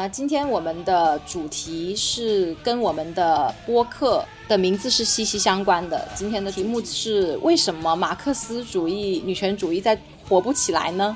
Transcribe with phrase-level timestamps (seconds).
[0.00, 6.08] 呢，今天我们的主题是跟我们的播客的名字是息息相关的。
[6.14, 11.14] 今天的题目是为什么马克思主义、女权主义在火不起来呢？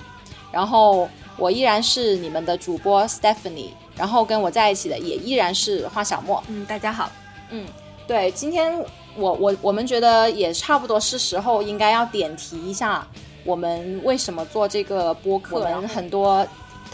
[0.52, 6.42] 然后我依然是你们的主播 Stephanie，然后跟我在一起的也依然是花小莫。
[6.48, 7.10] 嗯，大家好。
[7.50, 7.66] 嗯，
[8.06, 8.78] 对，今天
[9.16, 13.06] 我我我们觉得也差不多是时候应该要点题一下，
[13.44, 16.46] 我们为什么做这个播客，我们很多。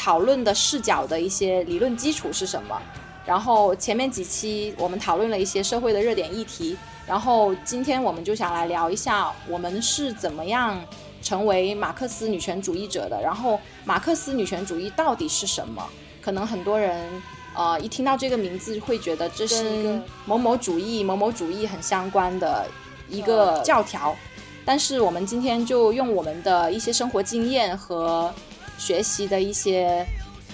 [0.02, 2.80] 讨论的视角的一些理论基础是什么？
[3.26, 6.74] 然后前面几期我们讨论了一些社会的热点议题，
[7.06, 10.82] 然后今天我们就想来聊一下我们是怎么样
[11.22, 13.20] 成为马克思女权主义者的。
[13.20, 15.86] 然后马克思女权主义到底是什么？
[16.22, 17.06] 可能很多人
[17.54, 22.66] 呃一听到这个名字会觉得这是一个某某主义、某某主义很相关的
[23.06, 24.16] 一个教条，
[24.64, 28.32] 但是我们今天就用我们的一些生活经验和。
[28.80, 30.04] 学习的一些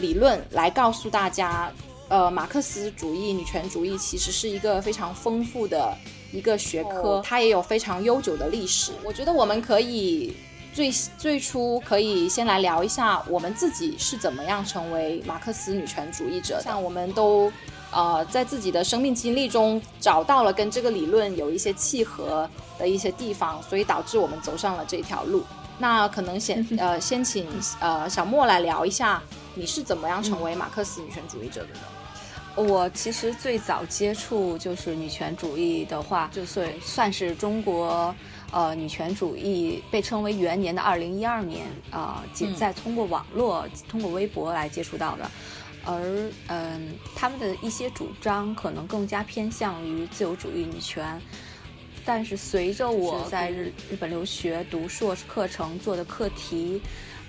[0.00, 1.72] 理论来告诉大家，
[2.08, 5.96] 呃，马克思主义、女权主义其实是一个非常丰富的
[6.32, 8.92] 一个学科，它也有非常悠久的历史。
[9.04, 10.36] 我觉得我们可以
[10.74, 16.60] 最最初可以先来聊一下我们自己是怎么样成为马克思女权主义者。
[16.62, 17.50] 像我们都
[17.92, 25.42] 呃在自己的生命经历中找到了跟这个理论有一些契合的一些地方，所以导致我们走上了这条路。
[25.78, 27.46] 那可能先 呃先请
[27.80, 29.22] 呃小莫来聊一下，
[29.55, 31.80] 你是怎么样成为马克思女权主义者的呢？
[32.56, 38.15] 我其实最早接触就是女权主义的话，就算算是中国
[38.50, 45.31] 呃女权主义被称为元年的二零一二年啊，仅在通过网络、通过微博来接触到的，
[45.84, 51.20] 而嗯他们的一些主张可能更加偏向于自由主义女权。
[52.06, 56.81] 但是随着我在日日本留学读硕士课程做的课题，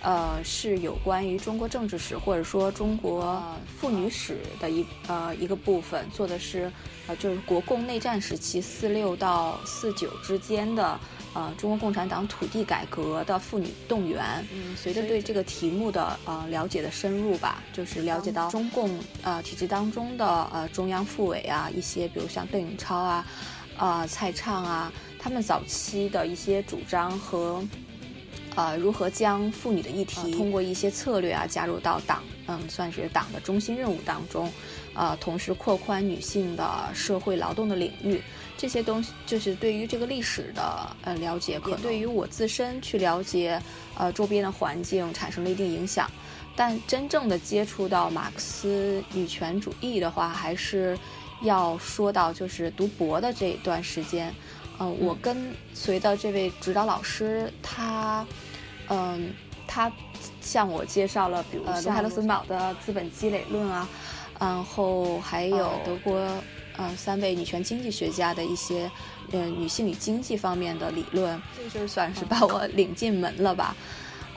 [0.04, 3.44] 呃，是有关于中国政治史或者说中国
[3.80, 6.72] 妇女史的一呃一个部分，做的是
[7.08, 11.00] 呃就是国共内战时期四六到四九之间的
[11.34, 14.24] 呃中国共产党土地改革的妇女动员。
[14.54, 23.26] 嗯，随着对这个题目的呃了解的深入吧，就是了解到中共呃体制当中的呃中央妇委啊一些，比如像邓颖超啊。
[23.78, 27.64] 啊，蔡畅啊，他们早期的一些主张和，
[28.56, 34.52] 呃，如何将妇女的议题通过一些策略啊加入到党，嗯，算是党的中心任务当中，
[34.96, 38.20] 呃，同时扩宽女性的社会劳动的领域，
[38.58, 43.62] 这些东西就是对于这个历史的呃了解，可能对于我自身去了解
[43.96, 46.10] 呃周边的环境产生了一定影响，
[46.56, 50.98] 但真正的接触到马克思女权主义的话，还是。
[51.42, 54.34] 要说到就是读博的这一段时间，
[54.80, 58.26] 嗯，我跟随的这位指导老师，他，
[58.90, 59.32] 嗯，
[59.68, 59.92] 他
[60.42, 63.88] 向我介绍了，比如像海勒森堡的资本积累论啊，
[64.40, 66.20] 然后还有德国，
[66.78, 68.90] 嗯，三位女权经济学家的一些，
[69.32, 73.76] 呃，女性与经济方面的理论，这就是算是把我领进门了吧，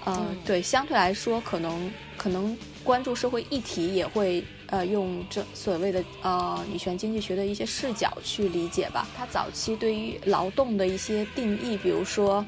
[0.04, 4.44] 嗯，对，相对来说，可能可能关注社会议题也会。
[4.70, 9.04] 呃，用这所谓的呃女权经济学的一些视角去理解吧。
[9.16, 12.44] 他早期对于劳动的一些定义，比如说，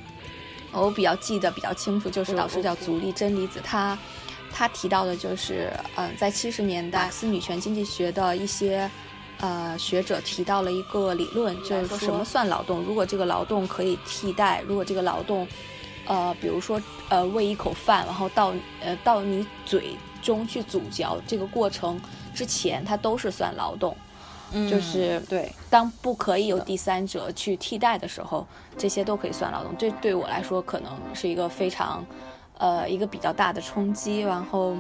[0.71, 3.99] 我比较记得比较清楚，就是老师叫足利真理子，他
[4.53, 8.89] 他提到的就是，嗯，在七十年代，斯女权经济学的一些
[9.41, 12.83] 呃学者提到了一个理论，就是说什么算劳动？
[12.83, 15.45] 如果这个劳动可以替代，如果这个劳动，
[16.07, 19.97] 呃，比如说呃喂一口饭，然后到呃到你嘴。
[20.23, 22.01] 中去咀嚼这个过程
[22.33, 23.95] 之前，它都是算劳动，
[24.71, 25.53] 就是对。
[25.69, 28.47] 当不可以有第三者去替代的时候，
[28.79, 29.77] 这些都可以算劳动。
[29.77, 32.03] 这对我来说可能是一个非常，
[32.57, 34.77] 呃，一个比较大的冲击，然后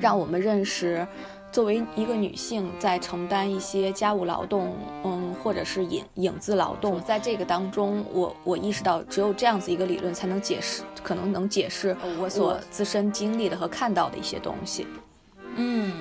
[0.00, 1.06] 让我们认识。
[1.52, 14.86] 作为一个女性，在承担一些家务劳动，嗯，或者是影影子劳动，在这个当中，我我意识到，只有这样子一个理论，才能解释，可能能解释我所自身经历的和看到的一些东西。
[15.54, 15.92] 嗯，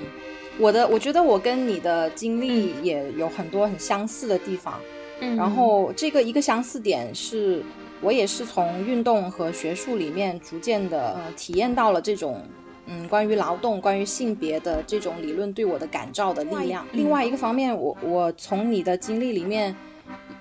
[0.59, 4.73] 我的，我觉得我跟你的经历也有很多很相似的地方。
[5.21, 7.63] 嗯，然后这个一个相似点是，
[8.01, 12.41] 我也是从运动和学术里面逐渐的呃体验到了这种。
[12.87, 16.85] 嗯，关于劳动、关于性别的这种理论对我的感召的力量。
[16.91, 19.75] 另外一个方面，我我从你的经历里面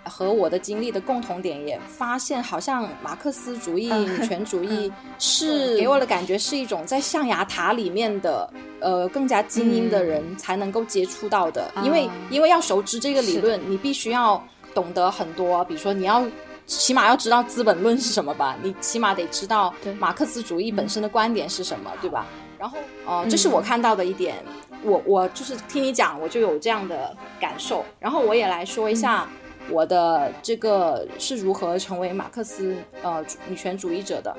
[0.02, 8.48] 和我的经历的共同点也发现，好像马克思主义、女权主义是给我的感觉是一种在象牙塔里面的
[8.80, 11.72] 呃更加精英的人才能够接触到的。
[11.82, 14.42] 因为因为要熟知这个理论，你必须要
[14.74, 16.22] 懂得很多，比如说你要
[16.66, 18.56] 起码要知道《资本论》是什么吧？
[18.62, 22.26] 你起码得知道马克思主义本身的观点是什么，对吧？
[22.58, 24.36] 然后，呃，这是我看到的一点。
[24.82, 27.84] 我我就是听你讲，我就有这样的感受。
[27.98, 29.28] 然后我也来说一下
[29.70, 34.34] 我的这个是如何成为马克思呃女权主义者的。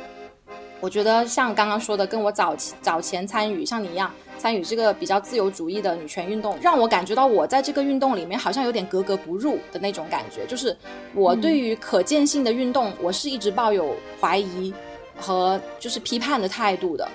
[0.85, 10.45] 我觉得像刚刚说的，跟我早早前参与像你一样参与这个比较自由主义的女权运动，让我感觉到我在这个运动里面好像有点格格不入的那种感觉。
[10.45, 10.77] 就是
[11.15, 14.71] 我对于可见性的运动，我是一直抱有怀疑
[15.19, 17.09] 和就是批判的态度的。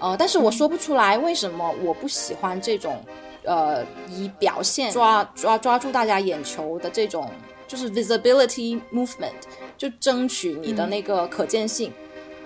[0.00, 3.00] 呃，但是我说不出来为什么我不喜欢这种，
[3.44, 7.30] 呃，以表现抓抓抓住大家眼球的这种，
[7.68, 9.30] 就是 visibility movement，
[9.78, 11.92] 就争取你的那个可见性。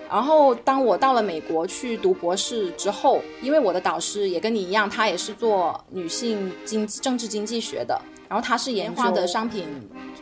[0.09, 9.67] 然后当我到了美国去读博士之后，因为我的导师也跟你一样，他也是做女性经政治经济学的，然后他是研发的商品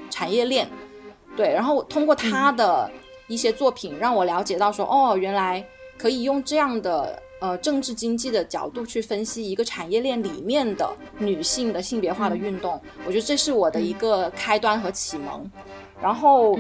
[0.09, 0.67] 产业链，
[1.35, 2.91] 对，然后通过他的
[3.27, 5.65] 一些作品，让我了解到说，哦，原来
[5.97, 7.23] 可以用这样的。
[7.39, 10.89] 呃，政治经济的角度去分析一个产业链里面的
[11.19, 15.47] 女性的性别化的运动，我觉得这是我的一个开端和启蒙。
[16.01, 16.57] 然后，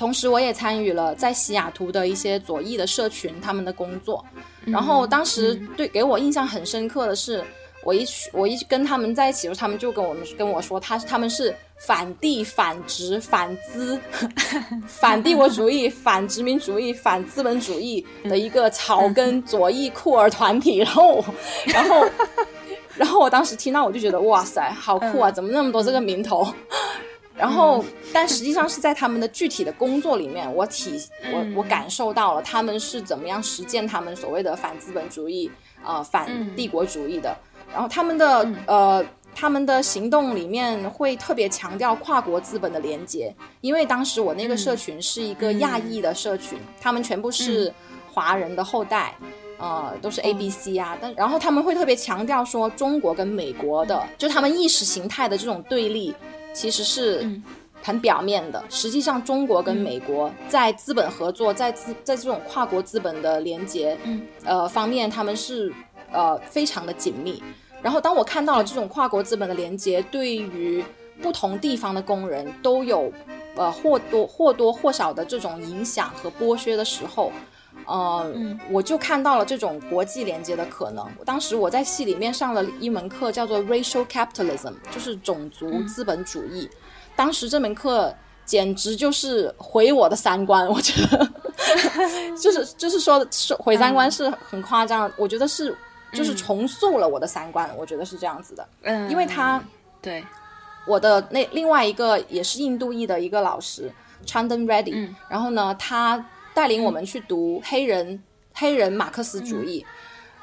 [0.00, 4.24] 同时我也参与了在西雅图的一些左翼的社群他们的工作。
[4.64, 7.44] 然后当时对给我印象很深刻的是。
[7.82, 13.98] 我一去我一跟他们在一起的时候，他们就跟我们跟我说，他他们是反帝、反殖、反资、
[14.86, 20.76] 反帝国主义、反殖民主义、反资本主义的一个草根左翼酷儿团体。
[20.76, 21.24] 然后，
[21.72, 22.06] 然后，
[22.96, 25.30] 然后我当时听到，我就觉得哇塞，好酷啊！
[25.30, 26.46] 怎么那么多这个名头？
[27.40, 27.82] 然后，
[28.12, 31.00] 但实际上是在他们的具体的工作里面，我体
[31.32, 35.50] 我我感受到了他们是怎么样实践他们所谓的反资本主义
[35.82, 37.34] 啊、反帝国主义的。
[37.72, 39.02] 然后他们的呃，
[39.34, 47.72] 他们的行动里面会特别强调跨国资本的连接，因为当时我那个社群是一个亚裔的社群，他们全部是
[48.12, 49.14] 华人的后代，
[49.58, 50.98] 呃，都是 A B C 啊。
[51.00, 56.12] 但然后他们会特别强调说，中国跟美国的，就他们意识形态的这种对立，
[56.52, 57.28] 其实是
[57.82, 58.62] 很表面的。
[58.68, 63.96] 实际上，中国跟美国在资本合作，在资在这种跨国资本的连接，
[64.44, 65.72] 呃方面，他们是
[66.12, 67.42] 呃非常的紧密。
[67.82, 70.84] 然后，当我看到了这种跨国资本的连接，对于
[71.22, 73.10] 不同地方的工人都有，
[73.56, 77.32] 呃，或多或多或少的这种影响和剥削的时候，
[77.86, 78.32] 呃，
[78.70, 81.06] 我就看到了这种国际连接的可能。
[81.24, 86.68] 当时我在系里面上了一门课，叫做 Racial Capitalism，就是种族资本主义。
[87.16, 91.30] 当时这门课简直就是毁我的三观，我觉得，
[92.40, 95.76] 就是就是说说毁三观是很夸张，我觉得是。
[96.12, 98.68] 就是重塑了我的三观，我觉得是这样子的。
[98.82, 99.62] 嗯，因为他
[100.02, 100.24] 对
[100.84, 103.88] 我的那另外一个也是印度裔的一个老师
[104.26, 106.26] Chandan Reddy，然后呢，他
[106.60, 108.22] 带领我们去读黑人
[108.52, 109.82] 黑人马克思主义。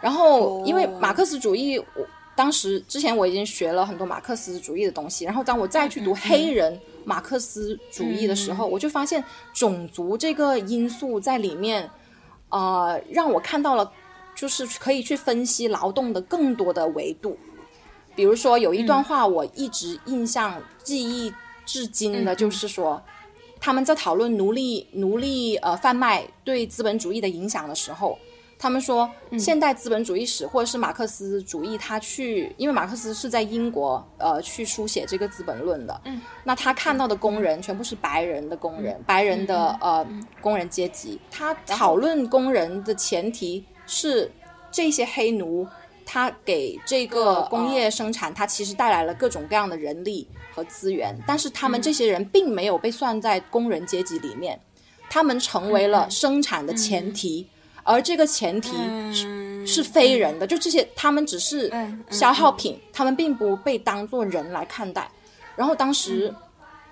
[0.02, 1.86] 然后因为马克思主义，我
[2.36, 11.88] 当时之前我已经学了很多马克思主义的东西，然后当我再去读黑人马克思主义的时候，我就发现种族这个因素在里面，
[12.50, 13.92] 呃，让我看到了。
[14.40, 17.36] 就是可以去分析劳动的更多的维度，
[18.16, 21.34] 比如说有一段话我一直印象记忆
[21.66, 23.02] 至今的，就是说
[23.68, 28.18] 他们在讨论奴隶奴隶呃贩卖对资本主义的影响的时候，
[28.58, 36.02] 他们说现代资本主义史或者是马克思主义，他去因为马克思是在英国呃去书写这个《资本论》的，
[36.46, 40.08] 那他看到的工人全部是白人的工人，白人的呃
[40.40, 43.66] 工人阶级，他讨论工人的前提。
[43.90, 44.32] 是
[44.70, 45.66] 这些黑奴，
[46.10, 54.58] 他给这个工业生产，他其实带来了各种各样的人力和资源，但是他们这些人并没有被算在工人阶级里面，
[55.10, 57.46] 他们成为了生产的前提，
[57.84, 58.72] 而这个前提
[59.14, 61.70] 是是非人的，就这些他们只是
[62.10, 65.12] 消耗品，他们并不被当做人来看待。
[65.58, 66.34] 然后当时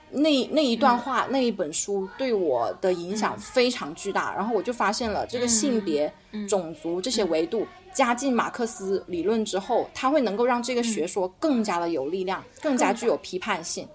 [0.10, 6.14] 那那一段话，那一本书对我的影响非常巨大，然后我就发现了这个性别。
[6.50, 7.66] 种族这些维度
[7.96, 13.88] 加进马克思理论之后，它会能够让这个学说更加的有力量，更加具有批判性。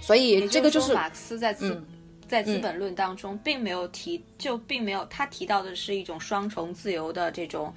[0.00, 1.80] 所以这个就是马克思在资
[2.26, 7.72] 在《资本论》当中并没有提，就并没有他提到的是一种双重自由的这种，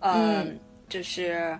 [0.00, 0.58] 嗯，
[0.88, 1.58] 就是。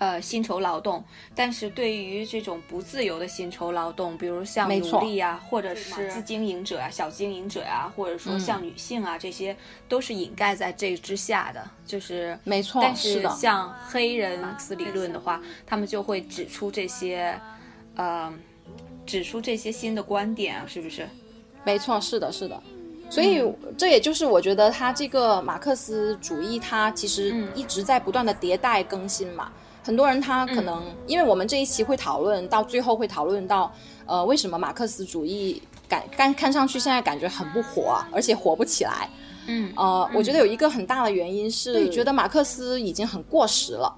[0.00, 1.04] 呃，薪酬劳动，
[1.34, 9.54] 但是对于这种不自由的薪酬劳动，比如像奴隶啊，或者是自经营者啊、小经营者啊，或者说像女性啊，这些
[9.90, 12.80] 都是掩盖在这之下的，就是没错。
[12.80, 17.38] 但是像黑人马克思理论的话，他们就会指出这些，
[17.96, 18.32] 呃，
[19.04, 21.06] 指出这些新的观点啊，是不是？
[21.62, 22.58] 没错，是的，是的。
[23.10, 23.44] 所以
[23.76, 29.52] 这也就是我觉得他这个马克思主义，它其实一直在不断的迭代更新嘛。
[29.90, 33.72] 很多人他可能，因为我们这一期会讨论到最后会讨论到，
[34.06, 39.10] 呃，为什么马克思主义感看看上去现在感觉很不火，而且火不起来。
[39.48, 43.92] 嗯，呃，我觉得有一个很大的原因是觉得马克思已经很过时了。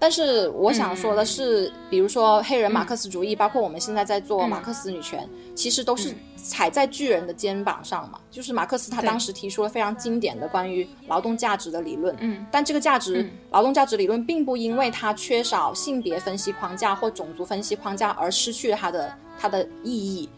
[0.00, 8.20] 但是我想说的是，比如说黑人马克思主义，包括我们现在在做马克思女权，其实都是踩在巨人的肩膀上嘛。
[8.30, 20.28] 就是马克思他当时提出了非常经典的关于劳动价值的理论，嗯，但这个价值劳动价值理论并不因为它缺少性别分析框架或种族分析框架而失去了它的它的意义。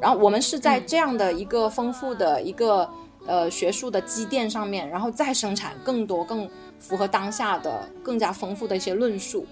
[0.00, 2.88] 然后我们是在这样的一个丰富的一个
[3.26, 6.48] 呃学术的积淀上面，然后再生产更多更。
[6.80, 9.46] 符合当下的更加丰富的一些论述，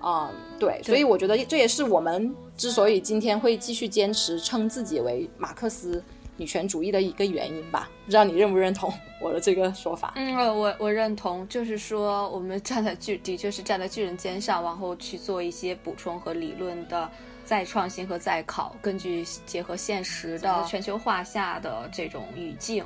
[0.00, 6.02] 啊，对，所以我觉得这也是我们之所以今天会继续坚持称自己为马克思
[6.36, 7.88] 女权主义的一个原因吧。
[8.04, 10.12] 不知道你认不认同我的这个说法？
[10.16, 17.08] 嗯，我我认同，就是说我们站在巨的确是站在巨人肩上，然后去做一些补充和理论的
[17.44, 22.84] 再创新和再考，根据结合现实的全球化下的这种语境，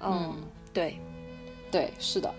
[0.00, 0.36] 嗯，
[0.72, 0.96] 对，
[1.70, 2.32] 对，是的。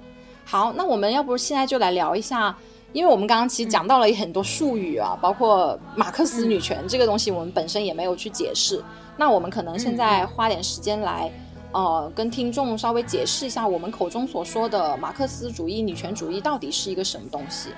[0.46, 2.56] 好，那我们要不现在就来聊一下，
[2.94, 8.82] 因为我们刚刚其实讲到了很多术语啊，包括马克思女权这个东西，我们本身也没有去解释。
[9.18, 11.32] 那我们可能现在花点时间来，
[11.72, 17.70] 呃，跟听众稍微解释一下我们口中所说的马克思主义女权主义到底是一个什么东西。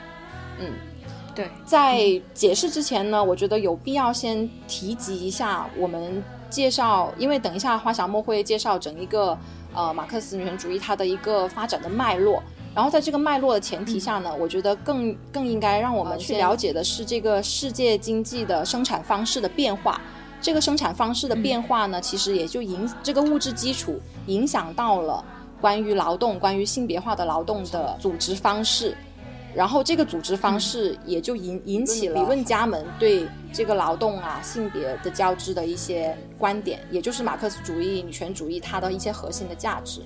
[0.60, 0.74] 嗯，
[1.34, 9.38] 对，在解释之前呢，我觉得有必要先提及一下我们介绍，因为等一下花小莫会介绍整一个
[9.74, 12.44] 呃马克思女权主义它的一个发展的脉络。
[12.78, 20.00] 然后在这个脉络的前提下呢，我觉得更更应该让我们去了解的是这个世界经济的生产方式的变化。
[20.40, 25.26] 这个生产方式的变化呢，其实也就影这个物质基础影响到了
[25.60, 28.96] 关于劳动、关于性别化的劳动的组织方式。
[29.56, 40.02] 然后这个组织方式也就引引起了理论家们对这个劳动啊、性别的交织的一些观点，也就是马克思主义女权主义它的一些核心的价值。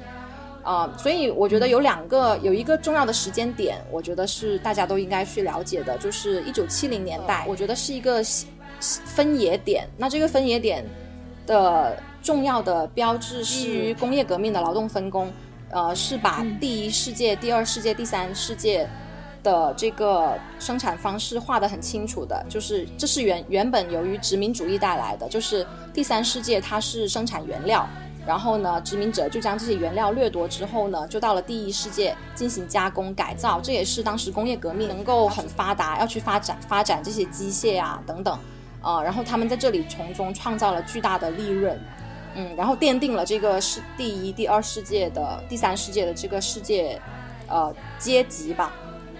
[0.63, 8.21] 啊，所以我觉得有两个，有一个重要的时间点，我觉得是大家都应该去了解的，就是一九七零年代，我觉得是一个
[8.79, 9.87] 分野点。
[9.97, 10.85] 那这个分野点
[11.47, 15.31] 的重要的标志是于工业革命的劳动分工，
[15.71, 18.87] 呃，是把第一世界、第二世界、第三世界
[19.41, 27.87] 的这个生产方式画得很清楚的，就是这是原原本由于殖民主义带来的，就是第三世界它是生产原料。
[28.25, 33.59] 然后呢，殖民者就将这些原料掠夺之后呢，就到了第一世界进行加工改造。
[33.61, 38.37] 这也是当时工业革命能够很发达，要去发展发展这些机械啊等等，
[38.81, 41.79] 呃，然后他们在这里从中创造了巨大的利润，
[42.35, 47.01] 嗯，然后奠定了这个是第一、第二世界的第三世界的这个世界，
[47.47, 48.71] 呃，阶级吧。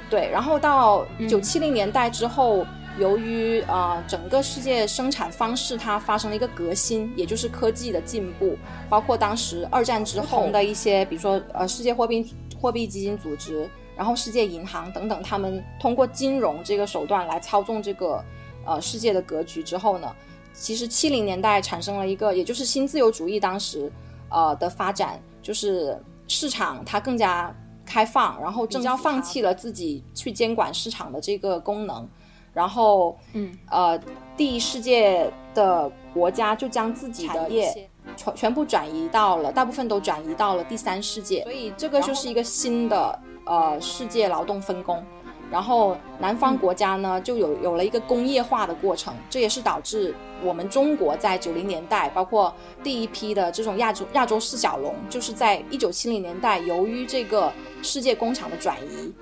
[0.10, 2.66] 对，然后到九七零年代之后。
[3.00, 8.58] 由于啊，整个世界生产方式它发生了一个革新，也就是科技的进步，
[8.90, 18.24] 包括当时二战之后的一些，比如说呃，世界货币货币基金组织，然后世界银行等等，他们通过金融这个手段来操纵这个
[18.66, 20.14] 呃世界的格局之后呢，
[20.54, 23.92] 其实七零年代产生了一个，也就是新自由主义当时
[24.30, 27.56] 呃的发展，就是市场它更加
[27.86, 32.08] 开放，然后正要放弃了自己去监管市场的这个功能。
[32.54, 34.00] 然后，嗯，呃，
[34.36, 45.04] 第一世界的国家就将自己的业全全部转移到了，大部分都转移到了第三世界，所以这个就是一个新的呃世界劳动分工。
[45.50, 59.14] 然后南方国家呢就有有了一个工业化的过程，这也是导致我们中国在九零年代，包括第一批的这种亚洲亚洲四小龙，就是在一九七零年代，由于这个世界工厂的转移，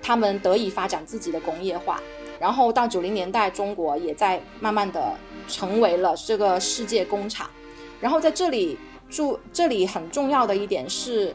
[0.00, 2.00] 他们得以发展自己的工业化。
[2.38, 5.14] 然后到九零年代，中国也在慢慢的
[5.48, 7.48] 成为了这个世界工厂。
[8.00, 8.78] 然后在这里
[9.08, 11.34] 注，这里很重要的一点是，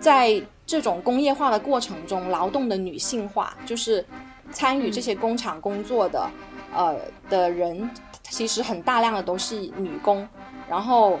[0.00, 4.04] 在这种工业化的过程中，劳动的女性化，就是
[4.50, 6.28] 参与这些工厂工作的，
[6.74, 6.96] 呃
[7.30, 7.88] 的人，
[8.28, 10.26] 其实很大量的都是女工。
[10.68, 11.18] 然后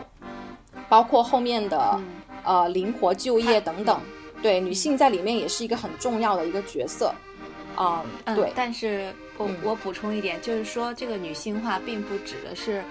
[0.88, 2.00] 包括后面的
[2.42, 4.00] 呃灵活就业等等，
[4.42, 7.14] 对女性在里面也是一个很重要的一个角色。
[7.76, 12.82] 啊，对，但是我我补充一点，就是说这个女性化并不指的是，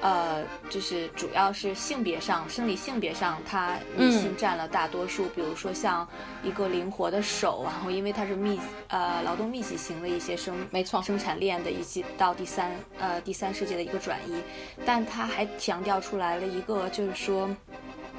[0.00, 5.26] 呃，就是主要是性别上，生理性别上，它女性占了大多数。
[5.34, 6.06] 比如说像
[6.42, 14.40] 一个灵活的手，然后因为它是密呃劳动密集型的一些生没错生产链的一些到第三呃第三世界的一个转移，
[14.84, 17.48] 但它还强调出来了一个就是说。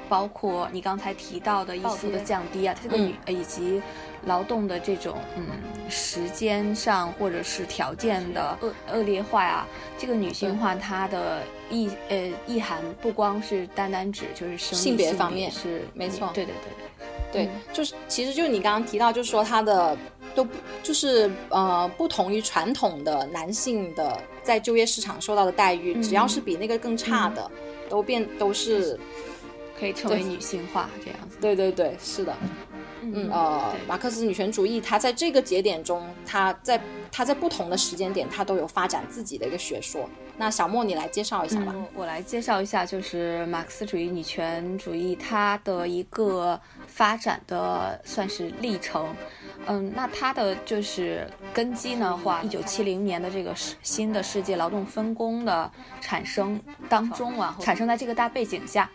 [0.08, 3.80] 包括你刚才提到的一些的降低啊，它这个女以及
[4.24, 5.46] 劳动的这种嗯
[5.88, 16.72] 时间上或者是条件的恶恶劣化啊，这个女性化它的意呃意涵不光是单单指就是性别方面是没错，对对对
[17.30, 19.96] 对对，就是其实就是你刚刚提到，就是说它的
[20.34, 20.46] 都
[20.82, 27.50] 就是呃不同于传统的男性的在就业市场受到的待遇，只要是比那个更差的，
[27.88, 28.98] 都变都是。
[29.78, 31.36] 可以称为女性化这样子。
[31.40, 32.34] 对对对，是的。
[33.00, 36.78] 嗯呃，马克思女权主义，它在这个节点中，它在
[37.12, 40.08] 它在不同的时间点，它都有发展自己的一个学说。
[40.36, 41.74] 那小莫，你来介绍一下吧。
[41.94, 49.14] 我来介绍一下，就是马克思主义女权主义它的一个发展的算是历程。
[49.66, 55.70] 嗯，那它的就是根基呢，话一九七零年的这个新的世界劳动分工的
[56.00, 58.90] 产生当中啊，产生在这个大背景下。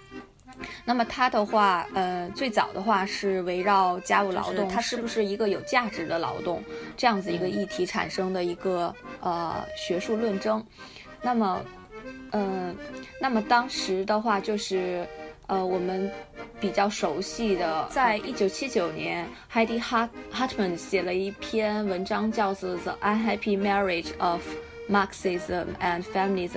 [0.86, 6.64] 那么它的话，呃，最早的话是围绕家务劳动，它是不是一个有价值的劳动
[6.98, 10.64] 这样子一个议题产生的一个呃学术论争。
[11.22, 11.62] 那么，
[12.32, 12.76] 嗯，
[13.22, 15.08] 那么当时的话就是
[15.48, 16.12] 呃我们
[16.60, 19.82] 比较熟悉的，在一九七九年，Heidi
[20.32, 24.42] Hartman 写了一篇文章，叫做《The Unhappy Marriage of
[24.90, 26.50] Marxism and Feminism》。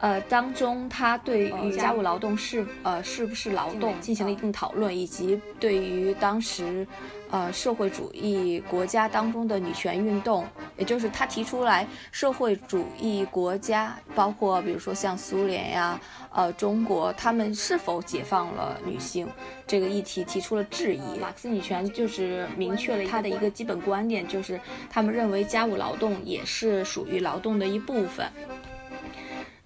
[0.00, 6.86] 呃，当中他对于家务劳动是呃是不是劳动进行了一定讨论，以及对于当时，
[7.30, 16.00] 呃社会主义国家当中的女权运动，也就是他提出来社会主义国家，包括比如说像苏联呀，
[16.32, 19.28] 呃中国，他们是否解放了女性
[19.66, 21.18] 这个议题提出了质疑。
[21.18, 28.26] 马克思女权就是明确了他的一个基本观点，就是他们认为家务劳动也是属于劳动的一部分。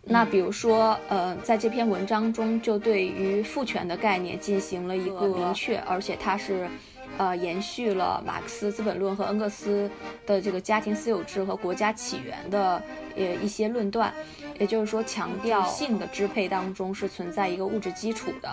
[0.06, 6.68] 那比如说，呃，在这篇文章中，就对于父权的概念进行了一个明确，而且它是，
[7.16, 9.90] 呃，延续了马克思《资本论》和恩格斯
[10.26, 12.82] 的这个家庭私有制和国家起源的
[13.16, 14.12] 呃一些论断。
[14.58, 18.48] 也就是说，强调性的支配当中是存在一个物质基础的。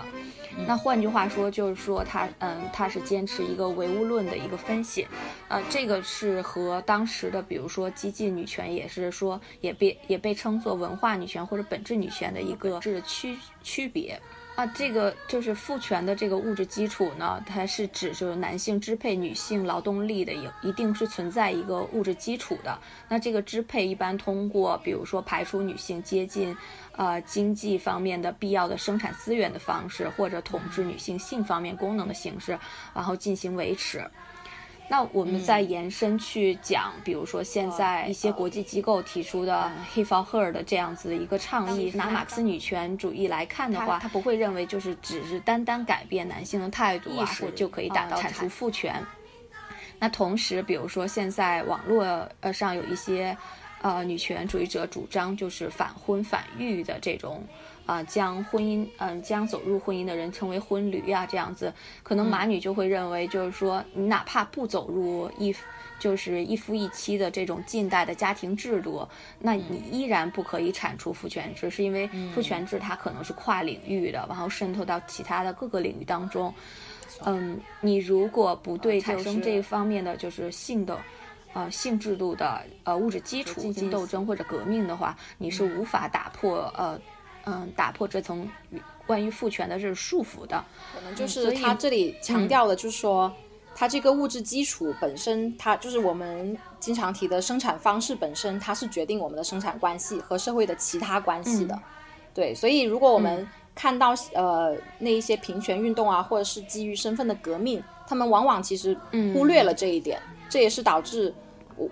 [0.66, 5.06] 那换句话说，就是说他，嗯，他是坚持一个唯物论的一个分析。
[5.46, 14.20] 呃，这个是和当时的，比如说激进女权，也是说也被也被称作文化女权或者本质女权的一个是区区别。
[14.54, 22.78] 啊，这个就是父权的这个物质基础呢，它是指就是男性支配女性劳动力的，有一定是存在一个物质基础的。
[23.08, 26.54] 那这个支配一般通过，比如说排除女性接近，
[26.96, 32.58] 呃经济方面的必要的生产资源的方式，或者统治女性性方面功能的形式，
[32.94, 34.04] 然后进行维持。
[34.92, 47.26] 那我们再延伸去讲，比如说现在一些国际机构提出的 “He for Her” 的这样子的一个倡议，拿马克思女权主义来看的话，他不会认为就是只是单单改变男性的态度啊，
[47.56, 49.02] 就可以达到铲除父权。
[49.98, 53.34] 那同时，比如说现在网络呃上有一些
[53.82, 57.42] 呃女权主义者主张就是反婚反育的这种。
[57.84, 65.52] 啊，将婚姻，嗯，将走入婚姻的人称为婚驴啊，这样子，可能马女就会认为，就是说，你哪怕不走入一，
[65.98, 69.04] 就是一夫一妻的这种近代的家庭制度，
[69.40, 76.54] 那你依然不可以铲除父权制，是因为父权制它可能是跨领域的，然后渗透到其他的各个领域当中。
[77.24, 80.96] 嗯，你如果不对产生这一方面的就是性的，
[81.52, 86.98] 呃，性制度的呃物质基础进行斗争或者革命的话，你是无法打破呃。
[87.44, 88.48] 嗯，打破这层
[89.04, 93.32] 关于父权的这种束缚的，可能就是他这里强调的，就是说，
[93.74, 101.76] 他这个物质基础本身，它就是我们经常提的生产方式本身，它是决定我们的生产关系和社会的其他关系的。
[102.32, 108.96] 对，所以如果我们看到呃那一些平权运动啊，或者是基于身份的革命，他们往往其实
[109.34, 111.34] 忽略了这一点，这也是导致
[111.76, 111.88] 我。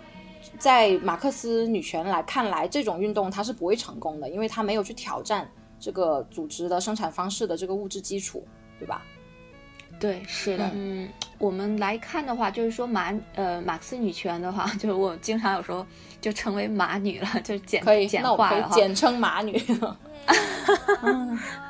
[0.58, 8.46] 在马克思女权来看来，这种运动它是不会成功的，因为它没有去挑战这个组织的生产方式的这个物质基础，
[8.78, 9.02] 对吧？
[9.98, 10.70] 对，是的。
[10.74, 15.86] 嗯，我们来看的话，就是说马呃马克思女权的话， 就是我经常有时候
[16.20, 19.62] 就称为马女了，就是简可以简化了简称马女。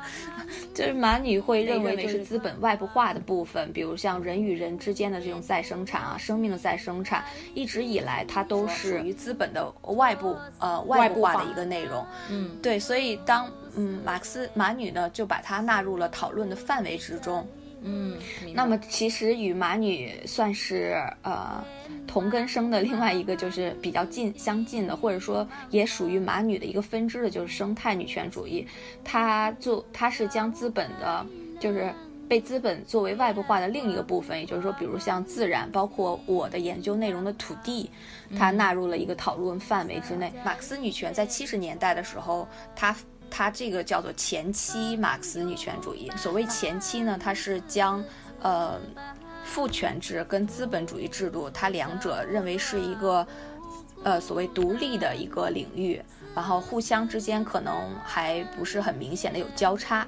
[0.73, 12.05] 就是马女会认为是资本外部化的部分，比如像人与人之间的这种再生产啊，生命的再生产，一直以来它都是属于资本的外部呃外部化的一个内容。
[12.29, 17.47] 嗯，对，所以当嗯，马克思马女呢就把它纳入了讨论的范围之中。
[17.83, 18.15] 嗯，
[18.53, 21.63] 那么其实与马女算是呃
[22.05, 28.67] 同根生的另外一个就是比较近相近的，或者说也属于马女的一个分支的，就是生态女权主义。
[29.03, 31.25] 它做它是将资本的，
[31.59, 31.91] 就是
[32.29, 37.89] 被资本作为外部化的另一个部分，也就是说，比如像自然，包括我的研究内容的土地，
[38.37, 40.31] 它纳入了一个讨论范围之内。
[40.45, 42.95] 马克思女权在七十年代的时候，它。
[43.31, 46.11] 它这个叫做前期马克思女权主义。
[46.17, 48.03] 所谓前期呢，它是将
[48.41, 48.77] 呃
[49.43, 53.25] 父权制跟资本主义制度，它两者认为是一个
[54.03, 55.99] 呃所谓独立的一个领域，
[56.35, 60.05] 然后互相之间可能还不是很明显的有交叉。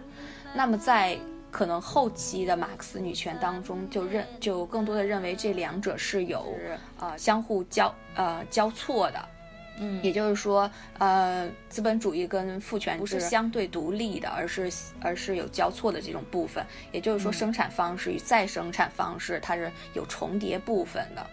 [0.54, 1.18] 那么在
[1.50, 6.56] 可能后期的马克思女权当中，就认就更多的认为这两者是有
[7.00, 9.33] 呃相互交呃交错的。
[9.80, 16.64] 嗯，也就是说，呃，资本主义跟父权不是相对独立的，而是而是有交错的这种部分。
[16.92, 21.26] 也就是说，生产方式与再生产方式它是有重叠部分的。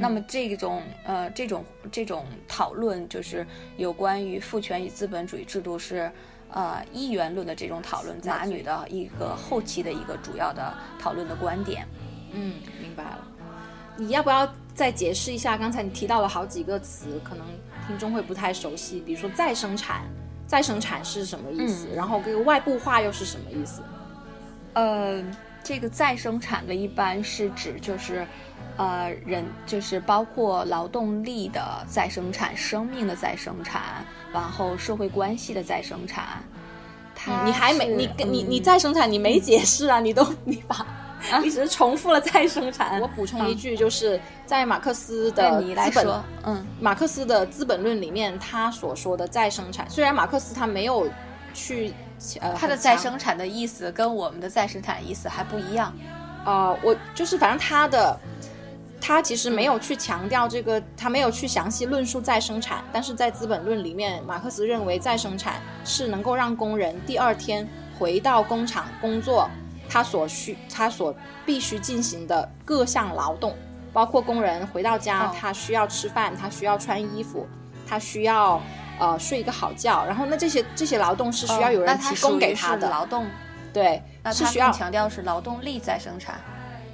[0.00, 6.10] 那么这种呃这种这种讨论就是有关于父权与资本主义制度是
[6.50, 11.86] 呃一元论的这种讨论，男女的一个后期的一个主要的讨论的观点。
[12.32, 13.28] 嗯，明白了。
[13.98, 15.58] 你要不要再解释一下？
[15.58, 17.46] 刚才你提到了好几个词，可能。
[17.92, 20.00] 听众会不太熟悉，比如说再生产，
[20.46, 21.88] 再生产是什么意思？
[21.94, 23.82] 然后这个外部化又是什么意思？
[24.72, 25.22] 呃，
[25.62, 28.26] 这个再生产的一般是指就是，
[28.78, 34.02] 呃，人就是包括劳动力的再生产、生命的再生产，
[34.32, 36.42] 然后社会关系的再生产。
[37.44, 40.00] 你还没你你你再生产你没解释啊？
[40.00, 40.86] 你都你把。
[41.44, 43.00] 一直重复了再生产。
[43.00, 51.08] 我补充一句，就是在马克思的资本，嗯，马克思的《资本论》里面，他所说的再生产，虽然马克思他没有
[51.54, 51.92] 去，
[52.40, 55.92] 呃，他的再生产的意思跟我们的再生产意思还不一样。
[56.44, 58.18] 啊，我就是反正他的，
[59.00, 69.48] 他其实没有去强调这个，他没有去详细论述再生产，但是在《资本论》里面，马克思认为再生产是能够让工人第二天回到工厂工作。
[69.92, 73.54] 他所需，他所必须进行的各项劳动，
[73.92, 77.46] 包括工人回到家，他需要吃饭，他需要穿衣服，
[77.86, 78.58] 他需要
[78.98, 80.02] 呃睡一个好觉。
[80.06, 83.26] 然后，那这些这些劳动是需要有人提供给他的劳动，
[83.70, 84.02] 对，
[84.32, 86.40] 是需要强调是劳动力在生产。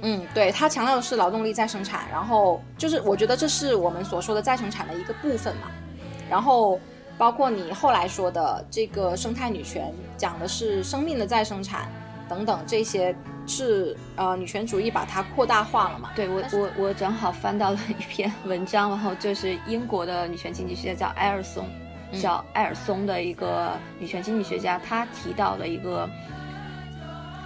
[0.01, 2.01] 嗯，对他强调的是劳动力在生产。
[2.11, 5.71] 然后就是，我觉得这是我们所说的再生产的一个部分嘛。
[6.29, 6.77] 然后，
[7.17, 11.89] 包括你后来说的这个生态女权，讲的是生命的再生产。
[12.29, 13.13] 等等，这些
[13.47, 16.11] 是呃女权主义把它扩大化了嘛？
[16.15, 21.67] 对我我我正好翻到了一篇文章，然后就是英国的女权经济学家叫埃尔松，
[22.21, 26.07] 叫埃尔松的一个女权经济学家，她提到了一个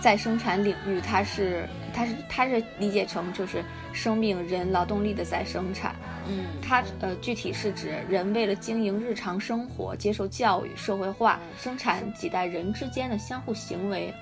[0.01, 5.95] 在生产领域，它是它是它是理解成就是生命人劳动力的再生产。
[6.27, 14.13] 嗯，它呃具体是指人为了经营日常生活、接受教育、社会化、生产几代人之间的相互行为。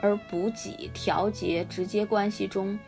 [0.00, 2.78] 而补给、调节直接关系中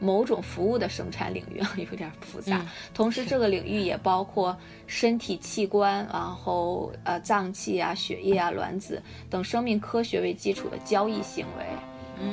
[0.00, 2.60] 某种服务的生产领域啊， 有点复杂。
[2.92, 9.00] 同时，这个领域也包括身体器官，然后呃脏器啊、血液啊、卵子
[9.30, 11.64] 等生命科学为基础的交易行为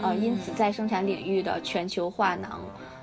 [0.01, 0.13] 啊。
[0.13, 2.59] 因此，在生产领域的全球化囊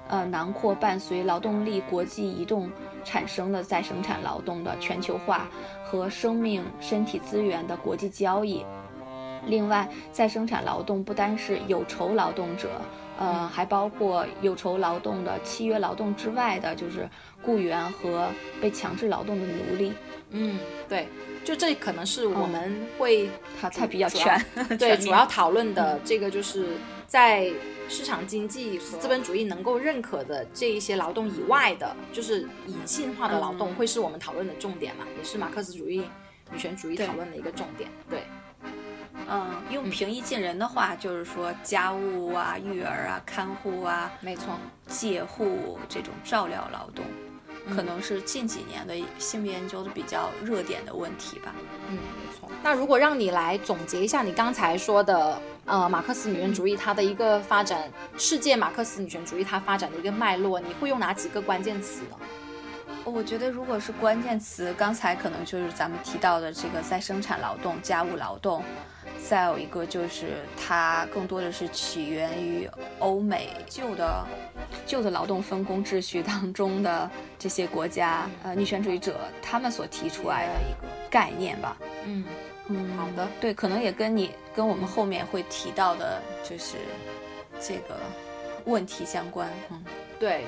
[0.09, 2.71] 呃囊括伴随劳动力国际移动
[3.05, 5.49] 产生的再生产劳动的全球化
[5.85, 8.65] 和生命身体资源的国际交易。
[9.49, 12.71] 另外，再生产劳动不单是有酬劳动者，
[13.19, 17.09] 呃，还包括有酬劳动的契约劳动之外的，就是
[17.43, 18.29] 雇员和
[18.61, 19.93] 被强制劳动的奴隶。
[20.31, 20.59] 嗯，
[20.89, 21.09] 对，
[21.45, 24.39] 就这可能是我们会它它比较全，
[24.79, 27.51] 对，主要讨论的这个就是在
[27.89, 36.05] 市场经济资本主义能够认可的这一些劳动以外的，就是隐性化的劳动，会是我们讨论的重点嘛，也是马克思主义
[36.53, 38.21] 女权主义讨论的一个重点，对。
[39.31, 47.05] 嗯，用平易近人的话，就是说家务啊、育儿啊、看护啊，没错，介护这种照料劳动，
[47.75, 51.55] 可能是近几年的性别研究的比较热点的问题吧。
[51.89, 52.49] 嗯，没错。
[52.63, 62.17] 那如果让你来总结一下你刚才说的，呃，马克思女权主义它的一个发展，世界马克思女权主义它发展的一个脉络，你会用哪几个关键词呢？
[63.05, 68.63] 我觉得，如果是关键词，刚才可能就是咱们提到的这个再生产劳动、家务劳动，
[69.29, 72.69] 再有一个就是它更多的是起源于
[72.99, 74.27] 欧美旧的
[74.87, 81.77] 旧的劳动分工秩序当中的这些国家，呃，女权主义者他们所提出来的一个概念吧。
[82.05, 82.25] 嗯
[82.69, 86.77] 嗯，好的，对，可能也跟你跟我们后面会提到的，就是
[87.61, 87.99] 这个
[88.65, 89.49] 问题相关。
[89.71, 89.83] 嗯，
[90.19, 90.45] 对，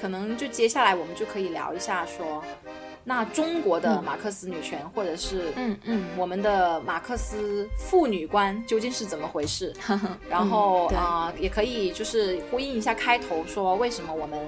[0.00, 2.42] 可能就接下来我们就可以聊一下说。
[3.04, 9.74] 那中国的马克思女权，或者是嗯嗯，我们的马克思妇女观究竟是怎么回事？
[10.28, 14.38] 然后啊，也可以就是呼应一下开头说，为什么我们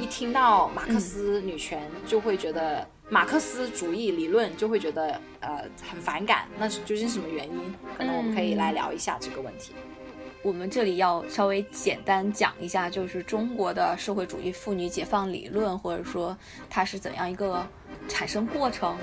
[0.00, 6.48] 一听到马克思女权就会觉得马克思主义理论就会觉得呃很反感？
[6.58, 7.74] 那是究竟什么原因？
[7.96, 9.72] 可能我们可以来聊一下这个问题。
[10.42, 16.34] 我们这里要稍微简单讲一下，就是中国的社会主义妇女解放理论，或者说
[16.70, 17.62] 它是怎样一个
[18.08, 18.96] 产生过程。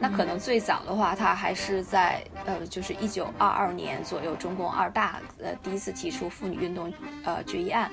[0.00, 6.92] 那可能最早的话，它还是在呃，就是一九二二年左右，中共二大呃第一次提出妇女运动
[7.24, 7.90] 呃决议案。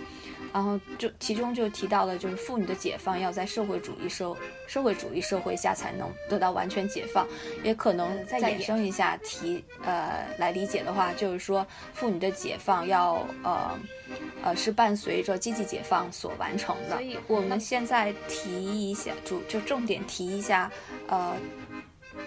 [0.54, 4.36] 然后就其中就提到了，就是妇女的解放要在社会主义社
[4.68, 7.28] 社会主义社会下才能得到完全解放，
[7.64, 13.80] 也可能再衍生一下提呃来理解的话，就是说妇女的解放要呃
[14.44, 16.98] 呃是伴随着阶级解放所完成的。
[16.98, 20.72] 所以我们现在提一下，主就重点提一下
[21.08, 21.36] 呃。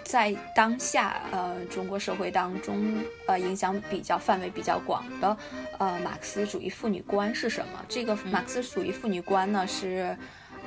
[0.05, 5.37] 在当下，呃，中国社会当中，呃，影响比较范围比较广的，
[5.79, 7.85] 呃，马克思主义妇女观是什么？
[7.89, 10.17] 这个马克思主义妇女观呢，是，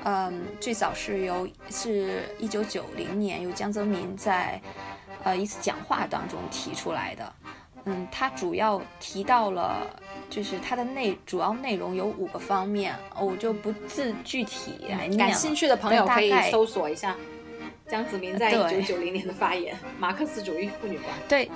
[0.03, 4.61] 嗯，最早是由是一九九零年由江泽民在，
[5.23, 7.33] 呃，一次讲话当中提出来的。
[7.85, 9.87] 嗯，他主要提到了，
[10.29, 17.15] 就是它的内主要内容有五个方面，我就不自具体来念感兴趣的朋友可以搜索一下。
[17.89, 21.09] 江泽民在一九九零年的发言，马克思主义妇女观。
[21.27, 21.49] 对，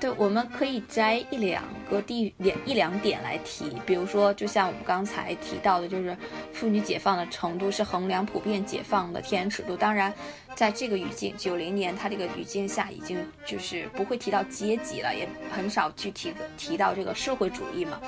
[0.00, 6.16] 对，我们可以摘一两个地点一两点来提，比如说，就像我们刚才提到的，就是
[6.52, 9.76] 妇女解放的程度是衡量普遍解放的天然尺度。
[9.76, 10.12] 当然，
[10.56, 18.00] 在这个语境，九零年它这个语境下，已经就是不会提到阶级了，也很少去提提到这个社会主义嘛。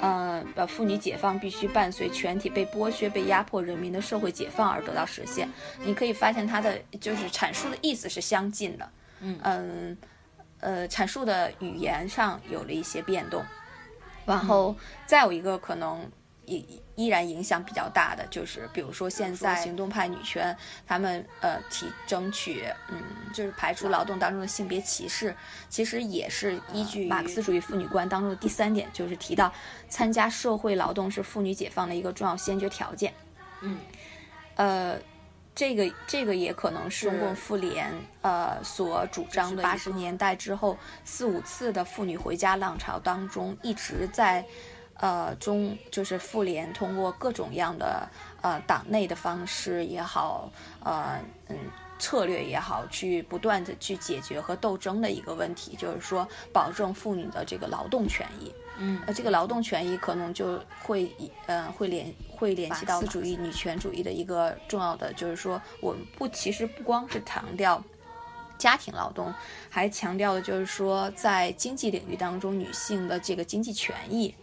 [0.00, 5.48] 嗯，呃，妇女解放必须伴随全体被剥削、被压迫人民的社会解放而得到实现。
[5.84, 8.90] 你可以发现，它的就是阐述的意思是相近的。
[9.20, 9.98] 嗯嗯，
[10.60, 13.44] 呃，阐述的语言上有了一些变动。
[14.26, 14.74] 然后
[15.06, 16.00] 再有一个可能。
[16.46, 16.66] 依
[17.00, 20.54] 依然影响比较大的就是，比如说现在行动派女权，
[20.86, 25.34] 他们呃提争取，嗯，就是排除劳动当中的性别歧视，
[25.70, 29.50] 其实也是依据马克思主义妇女观当中的第三点，就是提到
[29.88, 33.14] 参加社会劳动是妇女解放的一个重要先决条件。
[33.62, 33.78] 嗯，
[34.56, 34.98] 呃，
[35.54, 44.44] 这个这个也可能是中共妇联呃所主张的八十年代之后四五次的妇女回家浪潮当中一直在。
[45.00, 48.06] 呃，中就是妇联通过各种样的
[48.42, 50.52] 呃党内的方式也好，
[50.84, 51.56] 呃嗯
[51.98, 58.52] 策略也好，去不断的去解决和斗争的一个问题，就是说保证妇女的这个劳动权益。
[58.76, 61.10] 嗯，呃这个劳动权益可能就会
[61.46, 67.82] 呃会联会联系到主义女权主义的一个重要的，就是说我们不其实不光是强调
[68.58, 69.32] 家庭劳动，
[69.70, 74.34] 还强调的就是说在经济领域当中女性的这个经济权益。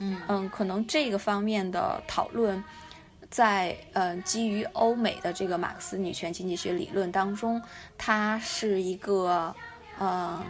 [0.00, 2.62] 嗯嗯，可能这个方面的讨论，
[3.30, 7.60] 在呃基于欧美的这个马克思女权经济学理论当中，
[7.96, 9.54] 它是一个
[9.98, 10.42] 呃，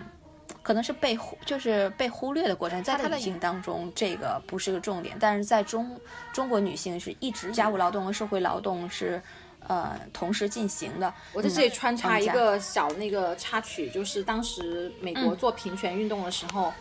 [0.62, 2.82] 可能是被忽就是被忽略的过程。
[2.82, 5.98] 在它的语境当中，这个不是个重点，但是在中
[6.32, 9.22] 中国女性是一直家务劳动和社会劳动是
[9.66, 11.12] 呃同时进行的。
[11.32, 16.72] 我在这里穿插一个小那个插曲，就是当时美国做平权运动的时候。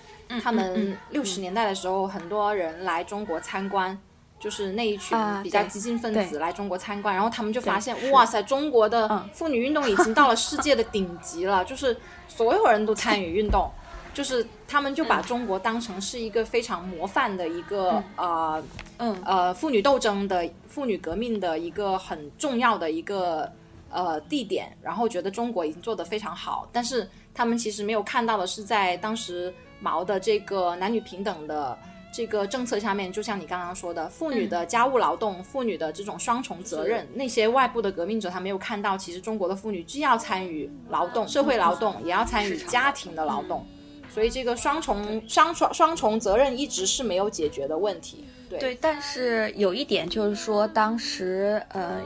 [0.41, 3.97] 他们六十年代的时候，很多人来中国参观，
[4.39, 11.95] 就是那一群比较激进分子来中国参观，然后他们就发现，哇塞，中国的妇女运动已经到了世界的顶级了，就是
[12.27, 13.69] 所有人都参与运动，
[14.13, 18.63] 就是他们就把中国当成是一个非常模范的一个呃，
[18.97, 23.51] 嗯呃妇女斗争的妇女革命的一个很重要的一个
[23.89, 29.53] 呃地点，然后觉得中国已经做得非常好，但是他们其实没有看到的是在当时。
[29.79, 31.77] 毛的这个男女平等的
[32.11, 43.65] 这个政策下面，就像你刚刚说的，妇女的家务劳动，妇女的这种双重责任，那些外部的革命者他没有看到，其实中国的妇女既要参与劳动、社会劳动，也要参与家庭的劳动，
[44.09, 48.23] 所以这个双重双双双重责任一直是没有解决的问题。
[48.49, 52.01] 对，但是有一点就是说，当时呃，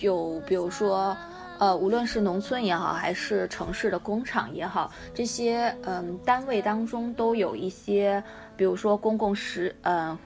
[0.00, 1.16] 有比如说。
[1.62, 8.20] 呃，无论是农村也好，还是城市的工厂也好，这些嗯单位当中都有一些，
[8.56, 10.18] 比如说公共食，呃，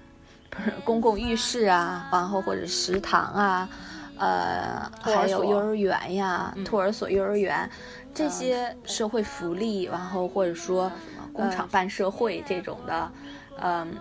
[0.49, 3.69] 不是公共浴室啊，然后或者食堂啊，
[4.17, 7.69] 呃，还有幼儿园呀、托儿所、幼儿园
[8.15, 10.91] 这些社会福利，然后或者说
[11.35, 13.13] 工厂办社会这种的，
[13.61, 13.95] 嗯，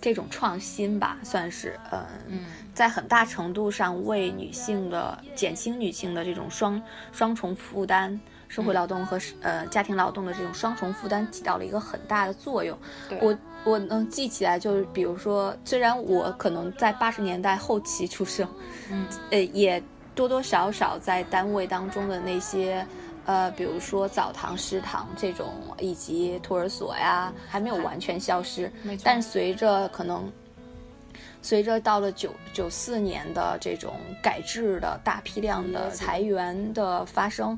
[0.00, 8.20] 这种创新吧，算是嗯，在很大程度上为女性的减轻女性的这种双双重负担。
[8.48, 12.78] 社会劳动和呃家庭劳动的这种双重负担起到了一个很大的作用。
[13.20, 18.48] 我我能记起来，就是比如说，虽然我可能在八十年代后期出生，
[18.88, 19.82] 嗯，呃，也
[20.14, 22.86] 多多少少在单位当中的那些
[23.24, 28.70] 呃，比如说澡堂、食堂这种，以及托儿所呀，还没有完全消失。
[29.02, 30.32] 但随着可能
[31.46, 37.56] 随着到了九九四年的这种改制的大批量的裁员的发生。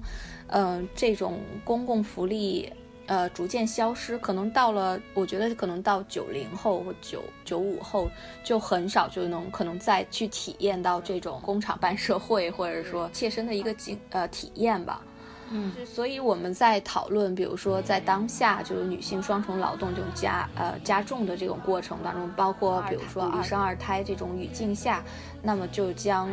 [0.49, 2.71] 嗯，这种公共福利，
[3.07, 8.11] 呃，逐渐消失，可能到了，我觉得可能到九零后或九九五后，
[8.45, 15.03] 就很少就能可能再去体验到这种工厂办社会，或者说切身的一个经呃体验吧。
[15.51, 25.03] 嗯，所以我们在讨论，比如说在当下就是女性双重劳动这种加呃加重的这种过程当中，包括比如说二生二胎这种语境下，
[25.43, 26.29] 那么就将。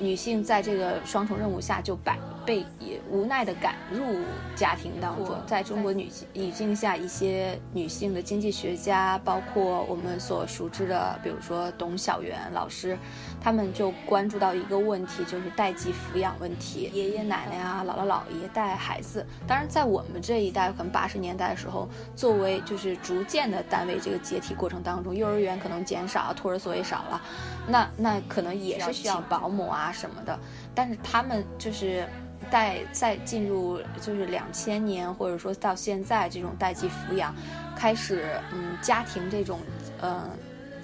[0.00, 4.20] 女性在这个双重任务下就百被也无奈的赶入
[4.54, 5.36] 家庭当中。
[5.44, 12.96] 在中国女语境下，一些女性的经济学家，包括我们所熟知的，比如说董晓媛老师，
[13.40, 16.90] 他们就关注到一个问题，就是代际抚养问题。
[16.92, 19.26] 爷爷奶奶啊，姥姥姥爷带孩子。
[19.46, 27.22] 当然，在我们这一代，可能八十年代的时候，作为就是逐渐的单位这个解体过程当中，幼儿园可能减少，托儿所也少了。
[27.66, 30.38] 那那可能也是需要保姆啊什么的，
[30.74, 32.06] 但是他们就是
[32.50, 37.34] 带再进入就是两千年或者说到现在这种代际抚养，
[37.76, 39.60] 开始嗯家庭这种
[40.00, 40.24] 呃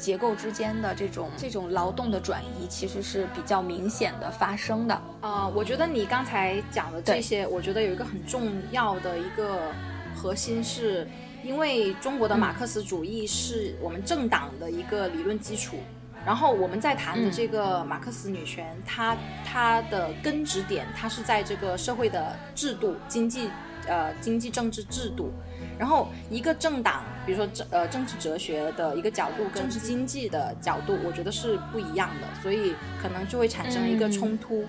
[0.04, 5.48] 结构之间的这种这种劳动的转移，其实是比较明显的发生的啊。
[5.48, 9.72] 我觉得你刚才讲的这些，我觉得有一个很重要的一个
[10.14, 11.08] 核心是，
[11.42, 15.78] 因为中国的马克思主义是我们政党的一个理论基础。
[16.26, 23.50] 然后我们在谈的这个马克思女权，它它的根植点，它是在这个社会的制度、经济
[23.86, 25.32] 呃经济政治制度。
[25.78, 34.64] 然后一个政党，比如说政呃政治哲学的一个角度，政治经济的角度，我觉得是不一样的，所以可能就会产生一个冲突。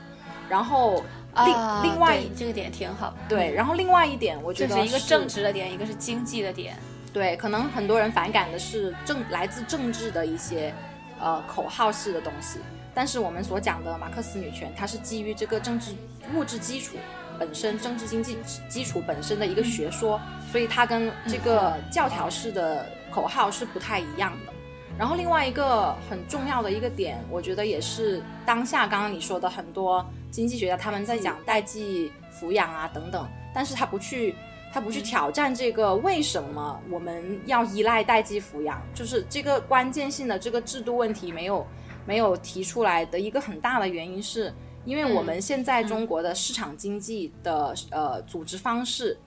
[0.49, 1.03] 然后
[1.35, 3.53] 另另外这个点挺好，对。
[3.53, 6.75] 然后另外一点，我觉得是一个政治的点，一个是经济的点。
[7.13, 10.73] 对，可能很多人反感的是政来自政治的一些。
[11.17, 12.59] 呃，口号式的东西，
[12.93, 15.95] 但是我们所讲的马克思女权，它是基于这个政治
[16.33, 16.97] 物质基础
[17.35, 20.19] 本身、政治经济基础本身的一个学说，
[20.51, 24.53] 所以它跟这个教条式的口号是不太一样的。
[24.97, 34.35] 然后另外一个很重要的一个点，我觉得也是当下刚刚你说的很多经济学家他们在讲代际抚养啊等等，但是他不去。
[34.73, 41.65] 他不去挑战这个为什么我们要依赖代际抚养，就是这个关键性的这个制度问题没有
[42.05, 44.53] 没有提出来的一个很大的原因，是
[44.85, 49.17] 因为我们现在中国的市场经济的呃组织方式，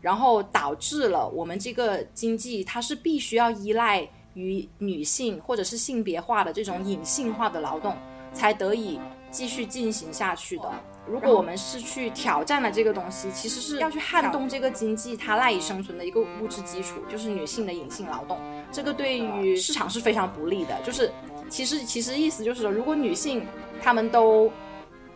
[0.00, 7.96] 然后导致了我们这个经济它是必须要依赖于女性或者是性别化的这种隐性化的劳动，
[8.32, 8.98] 才得以
[9.30, 10.70] 继续进行下去的。
[11.06, 18.38] 如果我们是去挑战了这个东西，其实是要去撼动这个经济它赖以生存的一个物质基础，就是女性的隐性劳动。
[18.70, 20.80] 这个对于市场是非常不利的。
[20.82, 21.10] 就是
[21.50, 23.44] 其实其实意思就是说，如果女性
[23.82, 24.50] 她们都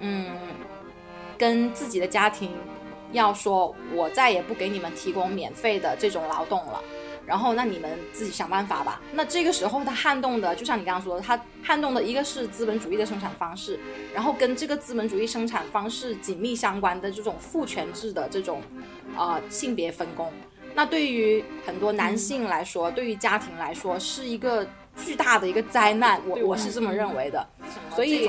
[0.01, 0.27] 嗯
[1.39, 2.51] 跟自己的家庭
[3.13, 6.83] 要说，我再也不给你们提供免费的这种劳动了。
[7.27, 9.01] 然后，那你们自己想办法吧。
[9.13, 13.81] 那这个时候，它撼动的，就像你刚刚说的，它撼动的一个是资本主义的生产方式，
[14.15, 18.63] 然后跟这个资本主义生产方式紧密相关的这种父权制的这种，
[19.17, 20.33] 呃，性别分工。
[20.73, 24.65] 那对于很多男性来说，对于家庭来说，是一个
[25.05, 26.21] 巨大的一个灾难。
[26.27, 27.47] 我我是这么认为的。
[27.95, 28.29] 所以，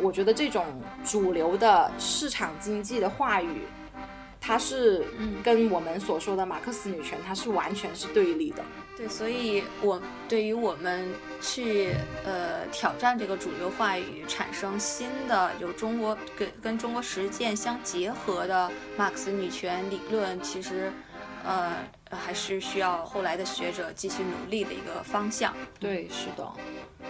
[0.00, 0.64] 我觉得这种
[1.04, 3.62] 主流的市场经济的话语。
[4.46, 5.02] 它是
[5.42, 8.62] 跟我们所说的马克思女权，它是完全是对立的。
[8.94, 9.98] 对，所以我
[10.28, 11.08] 对于我们
[11.40, 11.94] 去
[12.26, 20.92] 呃挑战这个主流话语，产生新的有中国跟跟中国实践相结合的马克思女权理论，其实
[21.42, 21.72] 呃
[22.16, 25.54] 还是需要后来的学者继续努力的一个方向。
[25.78, 26.46] 对，是的。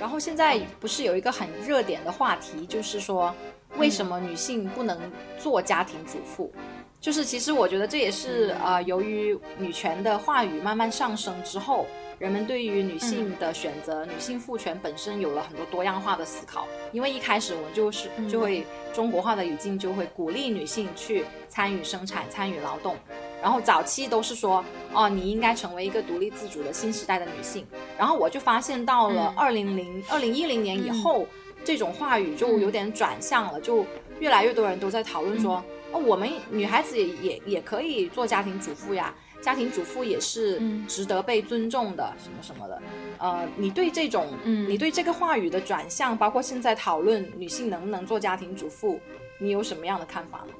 [0.00, 3.34] 然后现在不是有一个很热点的话题，就是说
[3.76, 4.98] 为什么女性不能
[5.38, 6.52] 做家庭主妇？
[7.00, 11.86] 就是，其实我觉得这也是呃，由于女权的话语慢慢上升之后，
[12.18, 16.66] 人们对于女性的选择、女性赋权本身有了很多多样化的思考。
[16.92, 22.96] 因为一开始我们就是就会中国化的语境就会鼓励女性去参与生产、参与劳动。
[23.44, 24.64] 然后早期都是说，
[24.94, 27.66] 哦，你应该成为一个独立自主的新时代的女性。
[27.98, 31.26] 然后我就发现到了二零零二零一零年以后，
[31.62, 33.84] 这种话语就有点转向了，就
[34.18, 42.80] 越来越多人都在讨论说，哦，我们女孩子也也也可以做家庭主妇呀，家庭主妇也是值得被尊重的，什么什么的。
[43.18, 48.98] 呃，你对这种，你对这个话语的转向，包括现在讨论女性能不能做家庭主妇，
[49.38, 50.54] 你有什么样的看法呢？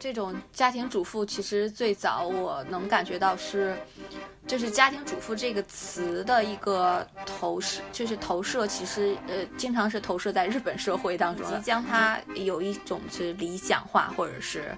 [0.00, 3.76] 这种家庭主妇其实最早我能感觉到是，
[4.50, 14.76] 就是家庭主妇这个词的一个投射，就是投射，其实呃经常是投射在日本社会当中，将它有一种是理想化或者是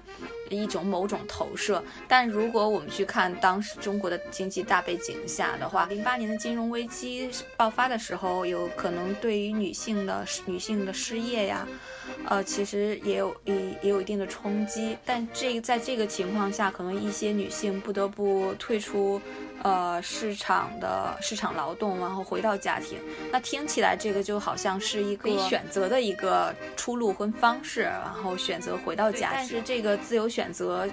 [0.51, 1.83] 一种某种投射。
[2.07, 11.67] 但如果我们去看当时中国的经济大背景下的话，零八年的金融危机爆发的时候，有可能对于女性的女性的失业呀。
[12.25, 19.21] 呃，其实也有也也有一定的冲击，但这在这个情况下，可能一些女性不得不退出
[19.63, 22.99] 呃市场的市场劳动，然后回到家庭。
[23.31, 29.37] 那听起来这个就好像是一个选择的一个出路和方式，然后选择回到家庭。
[29.37, 30.87] 但是这个自由选择，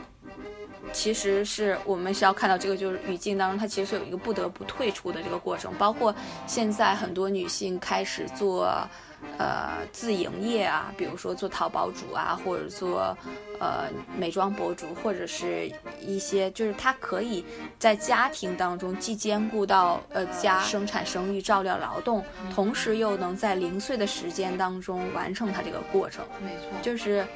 [0.92, 5.72] 其实是我们是要看到这个就是语境当中，它其实有一个不得不退出的这个过程。
[5.78, 6.14] 包括
[6.46, 8.72] 现在很多女性开始做。
[9.38, 13.16] 呃，自营业啊，比如说做淘宝主啊，或者做
[13.58, 17.44] 呃美妆博主，或者是一些就是他可以
[17.78, 26.24] 在家庭当中既兼顾到呃家生产生育、照料劳动，同时又能在零碎的时间当中完成他这个过程。
[26.42, 27.26] 没错，就是，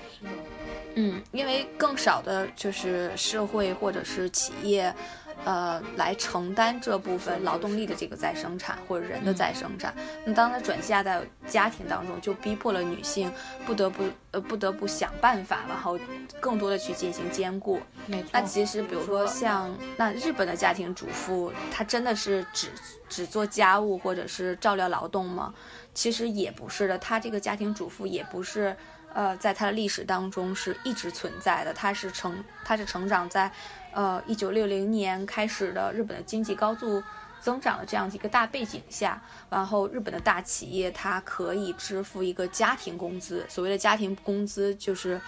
[0.94, 4.94] 嗯，因为更少的就是社会或者是企业。
[5.44, 13.30] 呃，来承担这部分劳动力的这个再生产或者人的再生产，那当它转嫁到家庭当中，就逼迫了女性
[13.66, 15.98] 不得不呃不得不想办法，然后
[16.40, 17.78] 更多的去进行兼顾。
[18.06, 18.30] 没错。
[18.32, 22.68] 那其实比如说像那日本的家庭主妇，她真的是只
[23.08, 25.52] 只做家务或者是照料劳动吗？
[25.92, 28.74] 其实也不是的，她这个家庭主妇也不是。
[29.14, 31.72] 呃，在它的历史当中是一直存在的。
[31.72, 33.50] 它是成，它是成长在，
[33.92, 37.00] 呃，一九六零年开始的日本的经济高速
[37.40, 43.46] 增长的这样一个大背景下，然后日本的大企业它可以支付一个家庭工资。
[43.48, 45.20] 所谓的家庭工资，就是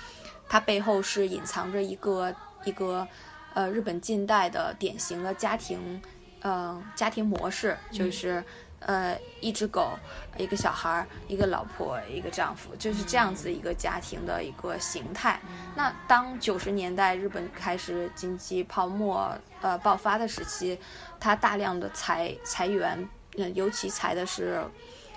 [0.49, 2.35] 它背后是隐藏着一个
[2.65, 3.07] 一个，
[3.55, 6.03] 呃，日本近代的典型的家庭，
[6.41, 8.43] 呃，家庭模式，就是。
[8.81, 9.99] 呃，一只狗，
[10.37, 15.41] 一个小孩儿，一个老婆，一个丈夫，就是这样子一个家庭的一个形态。
[15.75, 20.79] 那当九十年代日本开始经济泡沫呃爆发的时期，
[21.19, 24.63] 他大量的裁裁员，嗯，尤其裁的是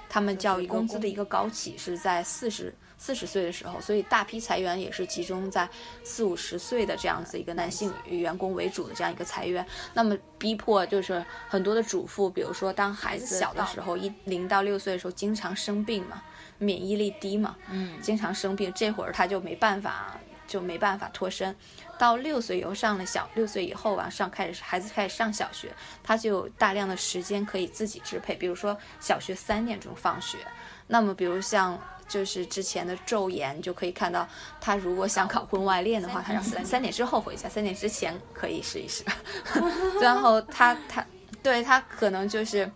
[0.08, 2.74] 他们教育工资的一个高企，是在四十。
[3.00, 5.68] 四十岁的时候，所以大批裁员也是集中在
[6.04, 16.22] 四五十岁的这样子一个男性员工为主的这样一个裁员，那么逼迫就是很多的主妇，比如说当孩子小的时候，一零到六岁的时候经常生病嘛，
[16.58, 21.56] 免疫力低嘛，嗯，经常生病，这会儿他就没办法就没办法脱身，
[21.98, 25.72] 到六岁以后上了小六岁以后往上开始孩子开始上小学，
[26.04, 30.38] 他就有大量的时间可以自己支配，比如说小学三点钟放学，
[30.86, 31.80] 那么比如像。
[32.10, 34.28] 就是之前的昼颜就可以看到，
[34.60, 39.06] 他如果想考婚外恋的话，他让三三点之后回家，三点之前可以试一试。
[40.02, 41.06] 然后他他
[41.42, 42.70] 对他可能就是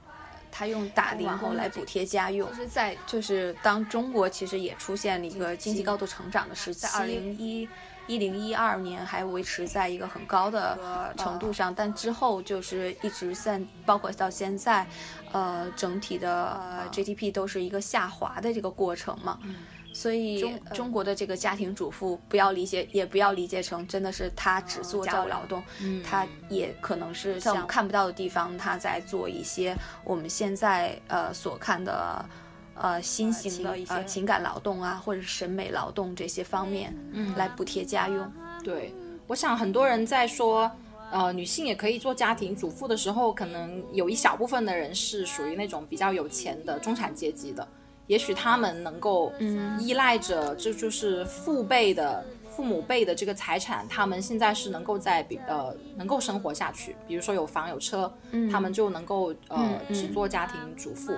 [0.52, 2.48] 他用打零工来补贴家用。
[2.52, 7.68] 就是在就是当中国其实也出现了一个经济高度成长的时期，在二零一。
[8.08, 14.86] 一零一二年还维持在一个很高的程度上，但之后就是一直现，包括到现在，
[15.32, 19.40] 呃，整体的 GDP 都是一个下滑的这个过程嘛。
[19.94, 25.64] 所以中中国的这个家庭主妇不要理解，也不要理解成真的是她只做家务劳动，
[26.04, 32.26] 她也可能是像看不到的地方，她在做一些我们现在呃所看的。
[32.76, 38.32] 呃，新型的一些情感劳动啊，或者是审美劳动这些方面，嗯，来补贴家用。
[38.64, 38.94] 对，
[39.28, 40.70] 我想很多人在说，
[41.12, 47.68] 呃，女性也可以做家庭主妇的时候，可能有一小部分的人是属于那种比较有钱的中产阶级的，
[48.08, 61.14] 也许他们能够，嗯，依赖着这就是父辈的父母辈的这个财产，他们现在是能够在比呃能够生活下去，比如说有房有车，嗯，他们就能够呃只做家庭主妇。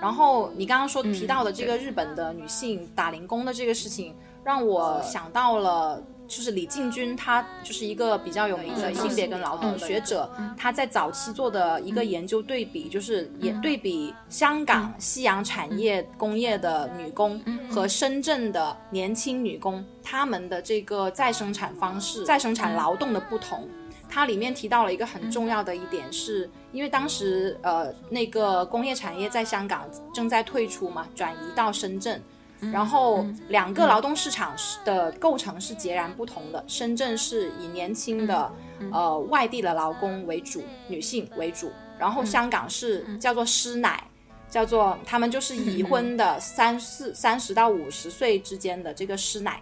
[0.00, 4.14] 然后你刚刚说提到的这个日本的女性打零工的这个事情，
[4.44, 17.40] 让我想到了就是李进军，他就是一个比较有名的性别跟劳动学者，他在早期做的一个研究对比，就是也对比香港夕阳产业工业的女工
[17.70, 23.68] 和深圳的年轻女工，她们的这个再生产方式、再生产劳动的不同。
[24.14, 32.22] 它里面提到了一个很重要的一点，是因为当时呃那个工业产业在香港正在退出嘛，转移到深圳。
[32.72, 34.54] 然后两个劳动市场
[34.84, 36.64] 的构成是截然不同的。
[36.68, 38.50] 深圳是以年轻的
[38.92, 41.72] 呃外地的劳工为主，女性为主。
[41.98, 44.04] 然后香港是叫做师奶，
[44.48, 49.60] 叫做他们就是已婚的三四三十到五十岁之间的这个师奶。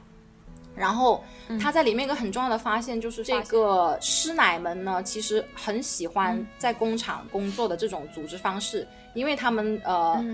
[0.74, 1.22] 然后
[1.60, 10.24] 他在里面一个很重要的发现就是这个师奶们呢，其实很喜欢在工厂工作的这种组织方式，因为他们呃。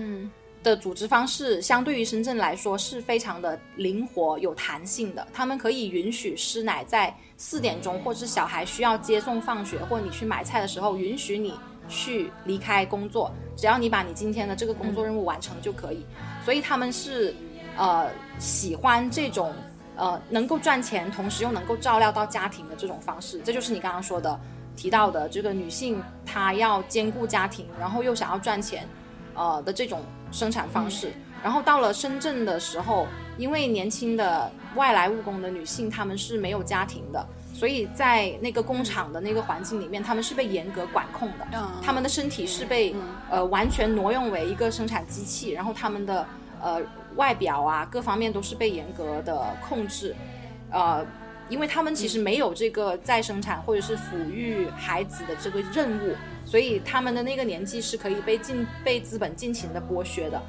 [0.61, 16.05] 的组织方式相对于深圳来说是非常的灵活有弹性的，他们可以允许师奶在四点钟，或者是小孩需要接送放学，或者你去买菜的时候，允许你去离开工作，只要你把你今天的这个工作任务完成就可以。
[16.43, 17.33] 所以他们是
[17.77, 19.53] 呃喜欢这种
[19.99, 23.39] 呃能够赚钱，同时又能够照料到家庭的这种方式。
[23.43, 24.39] 这就是你刚刚说的
[24.75, 28.87] 提到的这个女性她要兼顾家庭，然后又想要赚钱，
[29.35, 30.01] 呃的这种。
[30.31, 31.11] 生产方式，
[31.43, 33.07] 然后到了深圳的时候，
[33.39, 41.47] 因为年轻的外来务工的女性，她们是没有家庭的，所以在那个工厂的那个环境里面，她们是被严格管控的，
[41.83, 42.95] 她们的身体是被
[43.31, 46.27] 呃完全挪用为一个生产机器，然后她们的
[46.61, 46.79] 呃
[47.15, 50.15] 外表啊各方面都是被严格的控制，
[50.71, 51.05] 呃，
[51.49, 56.15] 因为他们其实没有这个再生产或者是抚育孩子的这个任务。
[56.45, 60.41] 所以他们的那个年纪是可以被尽被资本尽情的剥削的，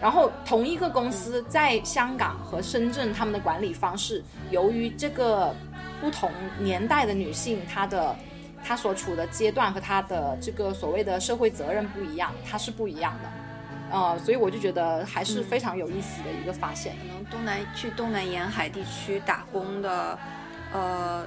[0.00, 5.54] 然后同一个公司在香港和深圳，他们的管理方式由于这个
[6.00, 8.16] 不同年代的女性，她的
[8.64, 13.30] 她所处的阶段和她的这个所谓的社会责任不一样，它是不一样的，
[13.90, 16.94] 呃，所以我就觉得还是非常有意思的一个发现。
[16.98, 20.18] 可能东南去东南沿海地区打工的。
[20.72, 21.24] 呃，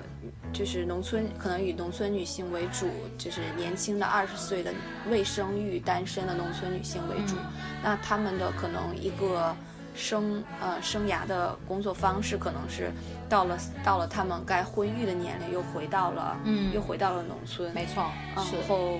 [0.52, 4.72] 就是农村可能以农村女性为主，就是年轻的二十岁的
[5.10, 7.36] 未生育、单身的农村女性为主。
[7.82, 9.56] 那他们的可能一个
[9.96, 12.92] 生呃生涯的工作方式，可能是
[13.30, 17.74] 到了到了他们该婚育的年龄，又回到了嗯，又回到了农村。
[17.74, 19.00] 没错，然后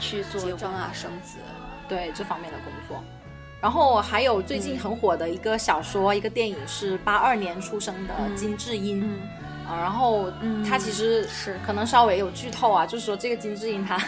[0.00, 1.36] 去做结婚啊、生子，
[1.88, 3.02] 对这方面的工作。
[3.60, 9.18] 然后还有最近很火的一个小说、一个电影是八二年出生的金智英。
[9.66, 10.30] 啊，然后
[10.68, 11.58] 他其实是。
[11.64, 13.98] 可能稍微有剧透啊，就是说这个金智英她，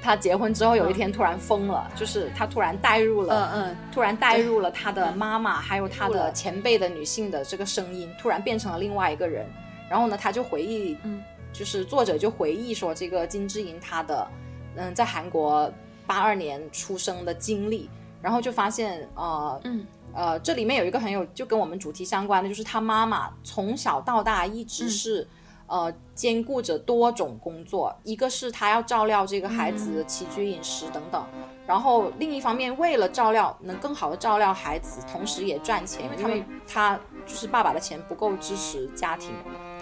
[0.00, 9.44] 她结婚之后有一天突然疯了，就是她突然带入了，嗯嗯，突然带入了她的妈妈，还有她的前辈的女性的这个声音，突然变成了另外一个人。
[9.90, 11.20] 然后呢，她就回忆，嗯，
[11.52, 14.28] 就是作者就回忆说这个金智英她的，
[14.76, 15.68] 嗯，在韩国
[16.06, 17.88] 八二年出生的经历，
[18.22, 19.86] 然后就发现，呃，嗯。
[20.16, 25.26] 呃，这里面有一个很有就跟我们主题相关的，就是他妈妈从小到大一直是，
[25.66, 31.26] 呃，兼顾着多种工作，一个是他要照料这个孩子的起居饮食等等，
[31.66, 39.32] 然后另一方面为了照料能更好的照料孩子，同时也赚钱，因为他们他就是爸爸的钱不够支持家庭，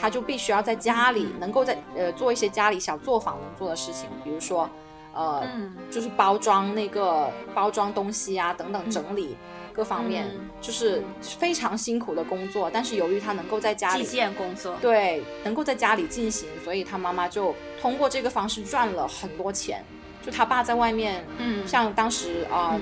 [0.00, 4.66] 他就必须要在家里能够在呃做一些家里小作坊能做的事情，比如说，
[5.14, 5.46] 呃，
[5.90, 9.36] 就是包装那个包装东西啊等等整理。
[9.74, 14.06] 各方面就是非常辛苦的工作，但是由于他能够在家里，
[14.36, 19.82] 工作对，能够在家里进行，所以他妈妈就通过这个方式赚了很多钱。
[20.22, 22.78] 就他爸在外面，嗯，像当时啊，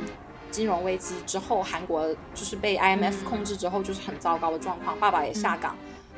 [0.51, 5.77] 金融危机之后，韩国就是被 IMF 控制之后，就是很糟糕的状况，爸爸也下岗，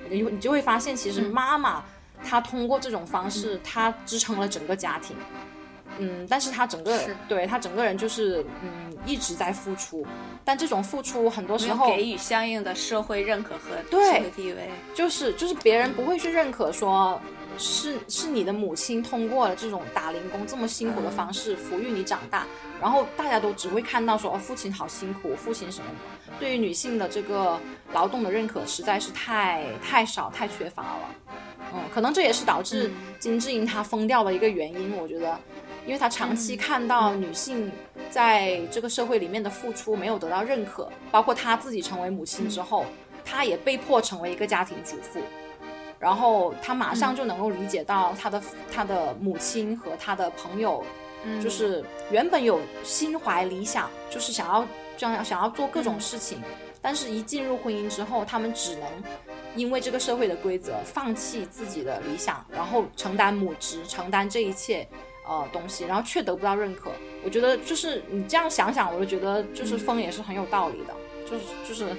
[0.09, 1.85] 你你就会发现，其实妈妈
[2.25, 5.15] 她通过这种方式，她支撑了整个家庭。
[6.03, 6.99] 嗯，但是他整个
[7.29, 10.07] 对他整个人就是嗯一直在付出，
[10.45, 17.21] 但这种付出很多时候给予相应的社会认可和社会地位，就是就是别人不会去认可说，
[17.59, 22.47] 是是你的母亲通过了这种打零工这么辛苦的方式抚育你长大，
[22.81, 25.87] 然后大家都只会看到说哦父亲好辛苦，父亲什么
[26.27, 27.59] 的，对于女性的这个
[27.93, 31.15] 劳动的认可实在是太太少太缺乏了，
[31.75, 35.39] 嗯，可能这也是导致金智英她疯掉的一个原因，我觉得。
[35.85, 37.71] 因为他长期看到女性
[38.11, 42.87] 在这个社会里面的付出没有得到认可，包括他自己成为母亲之后，
[43.25, 45.21] 他也被迫成为一个家庭主妇，
[45.99, 50.85] 然后他马上就能够理解到他的他的母亲和他的朋友，
[51.43, 54.67] 就是原本有心怀理想，就是想要
[54.97, 56.41] 这样想要做各种事情，
[56.81, 58.89] 但是一进入婚姻之后，他们只能
[59.57, 64.87] 因为这个社会的规则放弃自己的理想，然后承担母职，承担这一切
[65.25, 66.91] 呃东西，然后却得不到认可。
[67.25, 70.95] 我觉得就是你这样想想，我就觉得就是风也是很有道理的，
[71.27, 71.97] 就是就是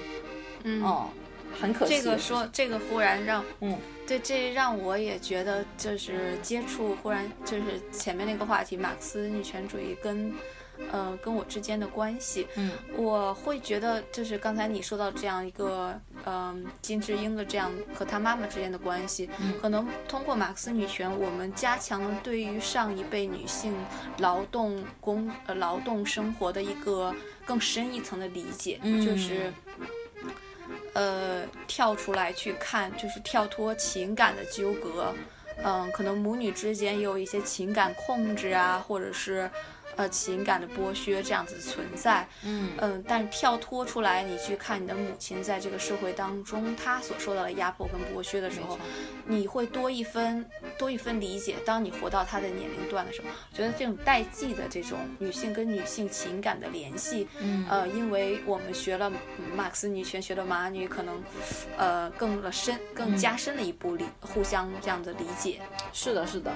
[0.63, 1.07] 嗯。
[1.61, 2.01] 很可惜。
[2.01, 10.33] 这个说，这个忽然让，嗯，对，这让我也觉得，就是接触忽然就是前面那个话题，马克思女权主义跟，
[10.91, 23.73] 呃，跟我之间的关系，嗯，我会觉得，就是刚才你说到这样一个，嗯，金智英的这样和她妈妈之间的关系，嗯，可能通过马克思女权，我们加强了对于上一辈女性
[24.17, 27.13] 劳动工呃劳动生活的一个
[27.45, 29.51] 更深一层的理解，嗯，就是。
[30.93, 35.11] 呃，跳出来去看，就是跳脱情感的纠葛，
[35.63, 39.49] 嗯，可能母女之间也有一些情感控制啊，或者是。
[39.95, 48.77] 呃，情感的剥削这样子存在，嗯嗯，但跳脱出来，你去看你的母亲在这个社会当中，她所受到的压迫跟剥削的时候，
[49.25, 50.45] 你会多一分
[50.77, 51.57] 多一分理解。
[51.65, 59.11] 当你活到她的年龄段的时候，觉得这种代际的这种女性跟女性情感的联系，嗯呃，因为我们学了
[59.55, 61.21] 马克思女权，学了马女，可能
[61.77, 65.61] 呃更了深，更加深了一步理，互相这样的理解。
[65.93, 66.51] 是的，是的，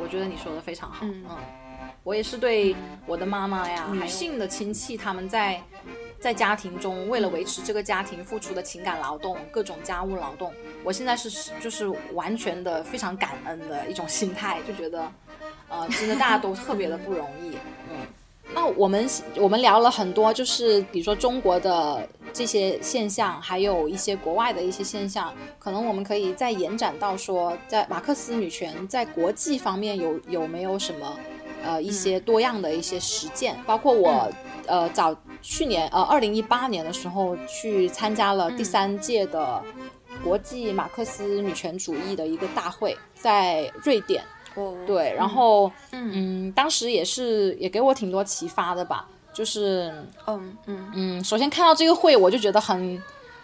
[0.00, 1.36] 我觉得你说的非常好，嗯嗯。
[2.02, 2.74] 我也是对
[3.06, 5.62] 我的妈妈呀，女性的亲戚，他们在
[6.18, 15.12] 在家庭中为了维持这个家庭付出的情感劳动，各种家务劳动，我现在是就是完全的非常感恩的一种心态，就觉得，
[15.68, 17.56] 呃，真的大家都特别的不容易。
[17.90, 18.06] 嗯，
[18.54, 31.18] 那我们我们聊了很多，就是比如说中国的这些现象，还有一些国外的一些现象，可能我们可以再延展到说，在马克思女权在国际方面有有没有什么？
[31.62, 34.30] 呃，一些多样的一些实践，包括我，
[34.66, 39.62] 呃，早去年，呃，二零一八年的时候去参加了第三届的
[40.24, 44.22] 国际马克思女权主义的一个大会，在瑞典。
[44.54, 49.92] 哦，对，然后，嗯，当时也是也给我挺多启发的吧，就是，
[50.26, 50.92] 嗯嗯。
[50.94, 53.02] 嗯，首先看到这个会，我就觉得很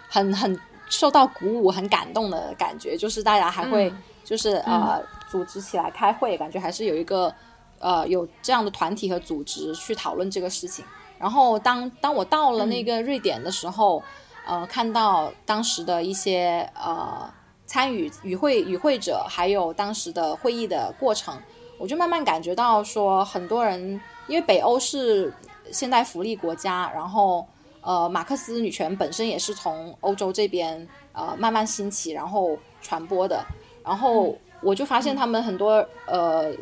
[0.09, 0.59] 很很
[0.89, 3.93] 受到鼓舞，很感动的感觉，就是大家还会
[4.25, 5.01] 就是呃
[5.31, 7.33] 组织起来开会，感觉还是有一个。
[7.79, 10.85] 呃，有这样的团体和组织去讨论这个事情。
[11.18, 14.03] 然后当当我到了那个瑞典的时候，
[14.47, 17.33] 呃，看到当时的一些呃
[17.64, 21.41] 参与与会与会者，还有当时的会议的过程，
[21.79, 25.33] 我就慢慢感觉到说，很多人因为北欧是
[25.72, 27.47] 现代福利国家，然后
[27.81, 33.43] 呃，马克思女权本身也是从欧洲这边呃慢慢兴起，然后传播的。
[33.83, 36.53] 然后我就发现他们很多呃。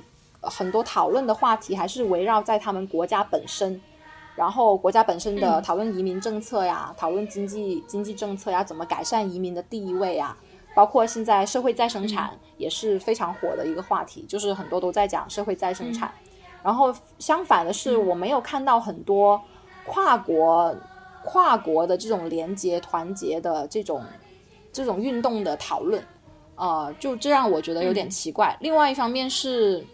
[0.47, 3.81] 很多讨论的话题还是围绕在他们国家本身，
[4.37, 10.37] 然后国家本身的讨论移民政策呀，讨论经济经济政策呀，怎么改善移民的地位啊，
[10.75, 16.13] 包括现在社会再生产也是非常火的一个话题，就是很多都在讲社会再生产。
[16.63, 19.41] 然后相反的是，我没有看到很多
[19.87, 20.75] 跨国
[21.23, 24.03] 跨国的这种连接团结的这种
[24.73, 26.03] 这种运动的讨论，
[26.57, 28.57] 呃，就这让我觉得有点奇怪。
[28.61, 29.87] 另外一方面是。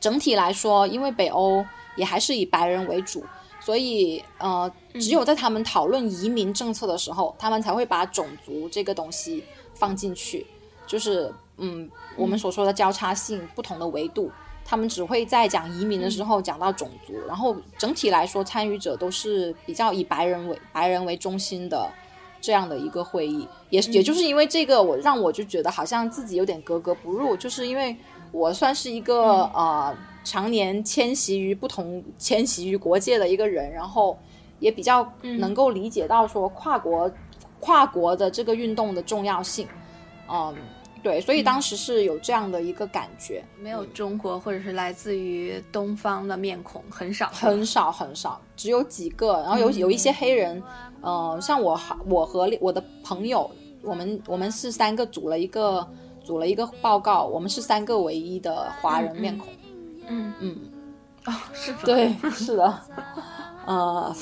[0.00, 3.22] 整体来说，因为北欧也还是以白人为主，
[3.60, 9.44] 所以呃，只有在他们讨论移民政策的时候，他们才会把种族这个东西
[9.74, 10.46] 放进去，
[10.86, 14.30] 就是嗯，我们所说的交叉性不同的维度，
[14.64, 21.86] 他们只会在讲移民的时候讲到种族，然后整体来说，参与者都是比较以白人为白人为中心的
[22.40, 27.94] 这样的一个会议，也也就是因为这个，我让我就觉得好像自己有点格格不入，就是因为。
[28.32, 34.16] 我算是一个呃常年迁徙于不同、迁徙于国界的一个人，然后
[34.58, 37.10] 也比较能够理解到说跨国、
[37.58, 39.66] 跨国的这个运动的重要性。
[40.30, 40.54] 嗯，
[41.02, 43.42] 对，所以当时是有这样的一个感觉。
[43.58, 49.40] 没有中国或者是来自于东方的面孔很少，很少很少，只有几个。
[49.40, 50.62] 然后有有一些黑人，
[51.00, 53.50] 呃，像我，我和我的朋友，
[53.82, 55.88] 我们我们是三个组了一个。
[56.30, 59.48] 组了一个报告，我们是三个唯一的华人面孔。
[60.06, 60.56] 嗯嗯，
[61.24, 62.80] 哦，是的对， 是的。
[63.66, 64.14] 呃，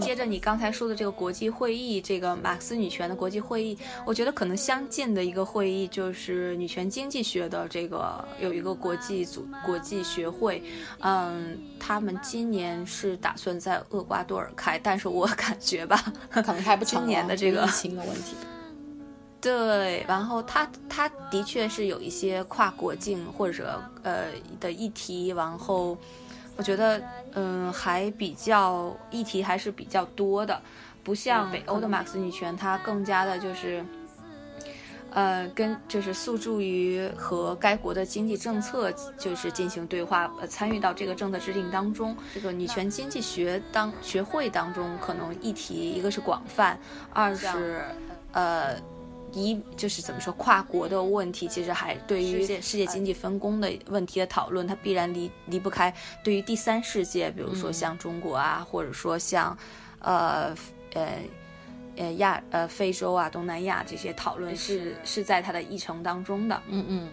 [0.00, 3.76] 接着你刚才说的这个国际会议，这个马克思女权的国际会议，
[4.06, 10.62] 我觉得可能相近的一个会议就是女权经济学的这个有一个国际组国际学会。
[11.00, 17.00] 嗯，他们今年是打算在厄瓜多尔开，但是我感觉吧，可能开不成。
[17.00, 18.36] 今年的这个疫情的问题。
[19.42, 24.26] 对，然后他他的确是有一些跨国境或者呃
[24.60, 25.98] 的议题，然后
[26.56, 27.02] 我觉得
[27.34, 30.62] 嗯还比较议题还是比较多的，
[31.02, 33.84] 不像北欧的马克思女权，它更加的就是
[35.10, 42.16] 呃，跟就是诉诸于和该国的经济政策就是进行对话，呃，参与到这个政策制定当中。
[42.32, 46.78] 这个女权经济学当学会当中，可能议题一个是广泛，
[47.12, 47.82] 二是
[48.32, 48.74] 呃，
[49.32, 59.56] 一就是怎么说跨国的问题，其实还对于世界经济分工的问题的讨论，它必然离离不开对于第三世界，比如说像中国啊，或者说像
[60.00, 60.54] 呃
[60.94, 61.08] 呃。
[61.94, 67.08] 呃亚呃非洲啊东南亚这些讨论是是在它的议程当中的，嗯嗯，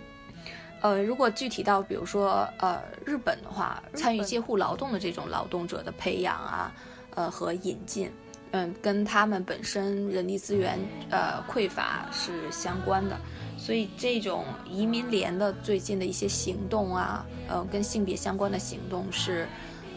[0.79, 6.73] 呃如果具体到比如说呃日本的话，参与介护劳动的这种劳动者的培养啊，
[7.13, 8.09] 呃和引进，
[8.51, 10.79] 嗯跟他们本身人力资源
[11.09, 13.17] 呃匮乏是相关的，
[13.57, 19.47] 所以这种移民联的最近的一些行动啊，呃跟性别相关的行动是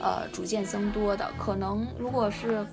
[0.01, 2.67] 呃逐渐增多的，可能如果是。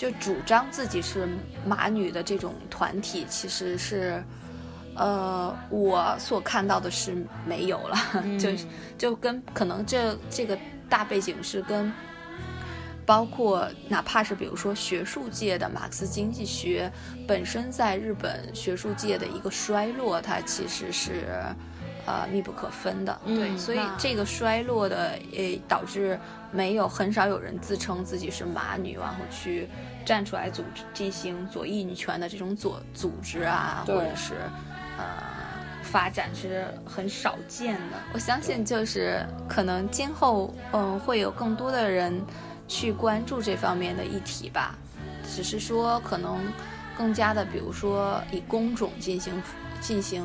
[0.00, 1.28] 就主张自己是
[1.66, 4.24] 马女的这种团体，其实是，
[4.96, 7.96] 呃，我所看到的是没有了，
[8.40, 8.48] 就
[8.96, 10.58] 就跟可能这这个
[10.88, 11.92] 大背景是跟，
[13.10, 16.88] 包括哪怕是比如说学术界的马克思经济学
[17.26, 21.26] 本身在日本学术界的一个衰落，它其实是。
[22.06, 26.18] 呃，密不可分的，对，所以这个衰落的，呃，导致
[26.50, 29.68] 没有很少有人自称自己是马女，然后去
[30.04, 34.34] 站出来组织进行左翼女权的这种左组织啊，或者是
[34.96, 35.04] 呃
[35.82, 37.98] 发展是很少见的。
[38.14, 42.18] 我相信就是可能今后嗯会有更多的人
[42.70, 44.74] 去关注这方面的议题吧，
[45.28, 46.38] 只是说可能
[46.96, 49.34] 更加的，比如说以工种进行
[49.80, 50.24] 进行。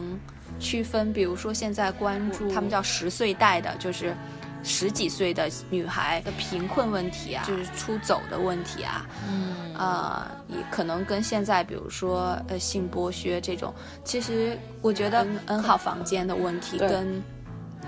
[0.58, 4.16] 区分，比如说现在关注他们叫十岁代的，就是
[4.64, 9.74] 十几岁的女孩的贫困问题啊，就是出走的问题啊，嗯。
[9.74, 13.74] 啊，也可能跟现在比如说呃性剥削这种，
[14.06, 17.22] 其实我觉得 N 号房间的问题跟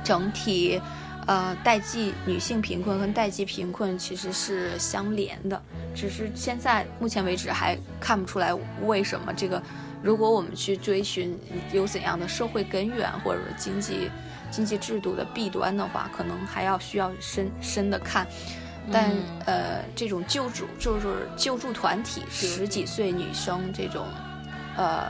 [0.04, 0.82] 整体
[1.28, 5.62] 呃代际女性贫困跟代际贫困其实是相连的，
[5.94, 8.52] 只是现在目前为止还看不出来
[8.84, 9.62] 为什么这个。
[10.04, 11.38] 如果我们去追寻
[11.74, 14.10] 有怎样的社会根源，或者经济
[14.52, 18.26] 经济制度的弊端的话，可能还要需要深深的看。
[18.90, 19.12] 但
[19.46, 24.06] 呃，这种救助就是救助团体，十几岁女生这种
[24.78, 25.08] 呃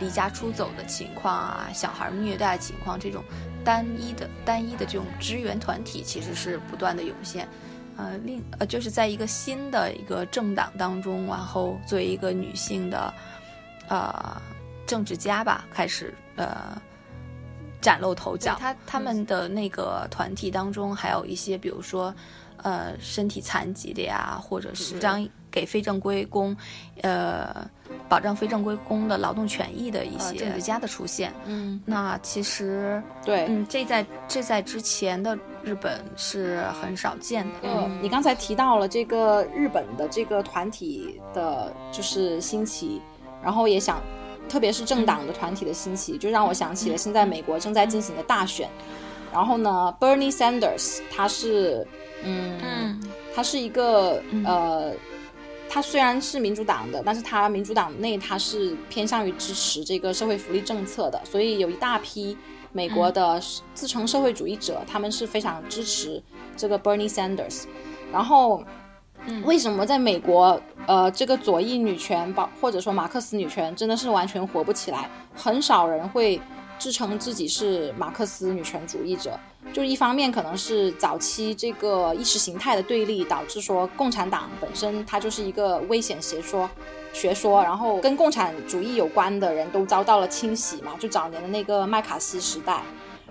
[0.00, 3.22] 离家出走的情况啊，小孩虐待情况，这种
[3.64, 7.46] 单一的单一的这种支援团体，其实是不断的涌现。
[7.96, 13.14] 呃，另呃就是在一个新的一个政党当中，然后作为一个女性的。
[13.92, 14.40] 呃，
[14.86, 16.80] 政治家吧，开始呃
[17.80, 18.56] 崭露头角。
[18.56, 22.14] 他他们的那个团体当中，还有一些，比如说
[22.58, 26.56] 呃身体残疾的呀，或者是张给非正规工，
[27.02, 27.68] 呃
[28.10, 31.32] 保障非正规工的劳动权益的一些政治家的出现。
[31.46, 37.52] 嗯，那其实对，嗯，这在这在之前的日本是很少见的。
[37.62, 43.00] 嗯，你刚才提到了这个日本的这个团体的，就是兴起。
[43.42, 44.02] 然后也想，
[44.50, 48.68] 特别是政党的团体的兴起，就让我想起了现在美国正在进行的大选。
[49.32, 51.86] 然后呢，Bernie Sanders，他是，
[52.22, 53.00] 嗯，
[53.34, 54.92] 他是一个呃，
[55.70, 62.36] 他虽然是民主党的，但是他民主党内他是偏向于支持这个社会福利政策的，所以有一大批
[62.72, 63.40] 美国的
[63.72, 66.20] 自称社会主义者，他们是非常支持
[66.56, 67.66] 这个 Bernie Sanders。
[68.12, 68.64] 然后。
[69.44, 75.10] 为什么在美国，呃，这个左翼女权，包或者说马克思女权，真的是完全活不起来？
[75.34, 76.40] 很少人会
[76.80, 79.38] 自称自己是马克思女权主义者。
[79.72, 86.68] 就一方面可能是早期这个意识形态的对立，导致说共产党本身它就是一个危险学说，
[87.12, 90.92] 学说，然后跟共产主义有关的人都遭到了清洗嘛。
[90.98, 92.82] 就早年的那个麦卡锡时代，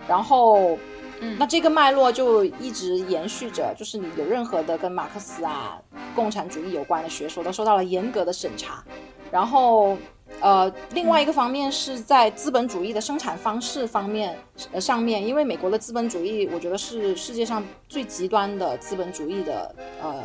[0.07, 0.77] 然后。
[1.21, 5.77] 嗯那这个脉络就一直延续着，就是你有任何的跟马克思啊、
[6.15, 8.81] 共产主义有关的学说，都受到了严格的审查。
[9.29, 9.97] 然后，
[10.41, 14.37] 呃，另外一个方面是在资本主义的生产方式方面，
[14.71, 20.15] 呃，上面，因为美国的资本主义，我觉得是世界上最极端的资本主义的呃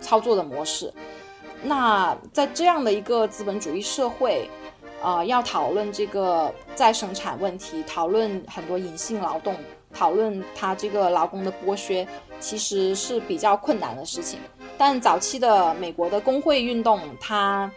[0.00, 0.92] 操作的模式。
[1.62, 4.48] 那在这样的一个资本主义社会，
[5.02, 9.54] 呃，要讨论这个再生产问题，讨论很多隐性劳动。
[9.94, 12.08] 讨论他这个劳工的剥削，
[12.40, 14.40] 其实是比较困难的事情。
[14.78, 17.70] 但早期的美国的工会运动，它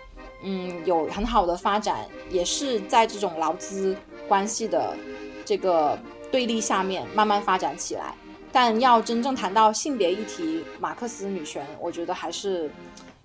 [0.46, 4.96] 嗯有很好的发展，也是在这种劳资关系的
[5.44, 5.98] 这个
[6.32, 8.14] 对立下面慢慢发展起来。
[8.52, 12.72] 但要真正谈到性别议题，马克思女权，我觉得还是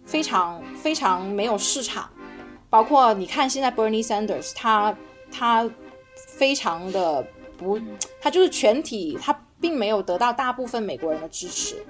[0.04, 2.10] 非常非常没有市场。
[2.68, 4.96] 包括你看现在 Bernie Sanders，他
[5.30, 5.70] 他
[6.16, 7.24] 非常的
[7.56, 7.78] 不，
[8.20, 11.84] 他就是全体他并没有得到大部分美国人的支持。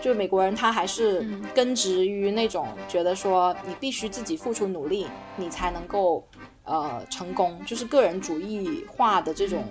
[0.00, 6.24] 就美国人他还是根植于那种觉得说你必须自己付出努力，你才能够
[6.64, 9.64] 呃成功，就是个人主义化的这种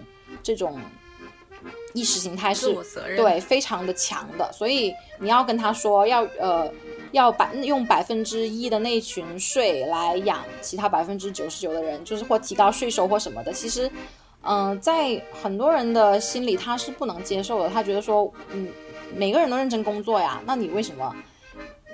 [0.43, 0.77] 这种
[1.93, 2.75] 意识形态是
[3.15, 6.69] 对非常的强的，所以你要跟他说要呃
[7.11, 13.89] 要百用百分之一的那群税来养其他百分之九十九的人，就是或提高税收或什么的，其实
[14.41, 18.67] 嗯在很多人的心里他是不能接受的，他觉得说嗯。
[19.13, 21.15] 每个人都认真工作呀，那你为什么，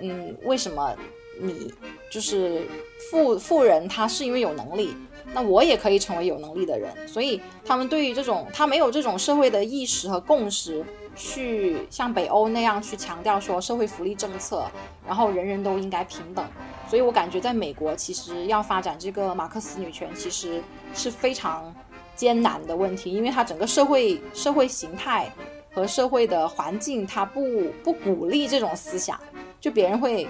[0.01, 0.95] 嗯，为什么
[1.39, 1.73] 你
[2.11, 2.67] 就是
[3.09, 3.87] 富富人？
[3.87, 4.95] 他是因为有能力，
[5.33, 6.89] 那我也可以成为有能力的人。
[7.07, 10.83] 所以他们对于这种他没有这种社会的意识和共识，
[11.15, 14.65] 去像北欧那样去强调说社会福利政策，
[15.05, 16.45] 然后人人都应该平等。
[16.89, 20.61] 所以我感觉在美国，其实要发展这个马克思女权，其实
[20.93, 21.73] 是非常
[22.15, 25.31] 艰难的问题，因为它整个社会社会形态。
[25.73, 29.17] 和社会的环境，他不不鼓励这种思想，
[29.59, 30.27] 就别人会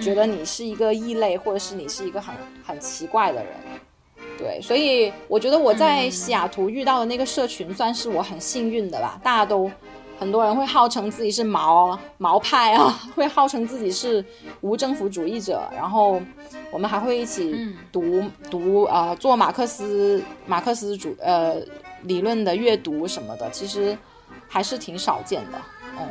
[0.00, 2.34] 觉得你是一个异类，或者是你是一个很
[2.64, 3.52] 很奇怪的人，
[4.36, 9.70] 对，所以我觉得我在西雅图遇到的那个社群算是我很幸运的吧，大家都
[10.18, 14.24] 很多人会号称自己是毛毛派啊， 会号称自己是
[14.62, 16.20] 无政府主义者，然后
[16.72, 17.54] 我们还会一起
[17.92, 18.20] 读
[18.50, 21.56] 读啊，做马克思马克思主呃
[22.02, 23.96] 理论的阅读什么的，其实。
[24.52, 25.62] 还是挺少见的，
[25.96, 26.08] 嗯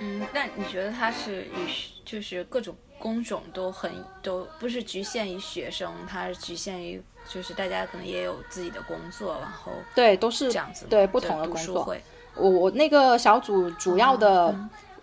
[0.00, 1.68] 嗯，那你觉得他是与
[2.06, 11.94] 就是各种工种都很都不是局限于学生，他是局限于就是大家可能也有自己的工作，然后对都是这样子，对不同的工作。
[12.34, 14.56] 我我那个小组主要的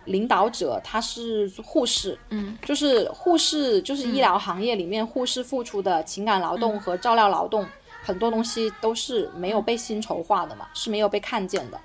[0.06, 7.64] 领导者他是护士，嗯，就是护士就是医疗行业里面护士付出的情感劳动和照料劳动，
[8.02, 11.80] 很多东西都是没有被薪酬化的嘛，是没有被看见的。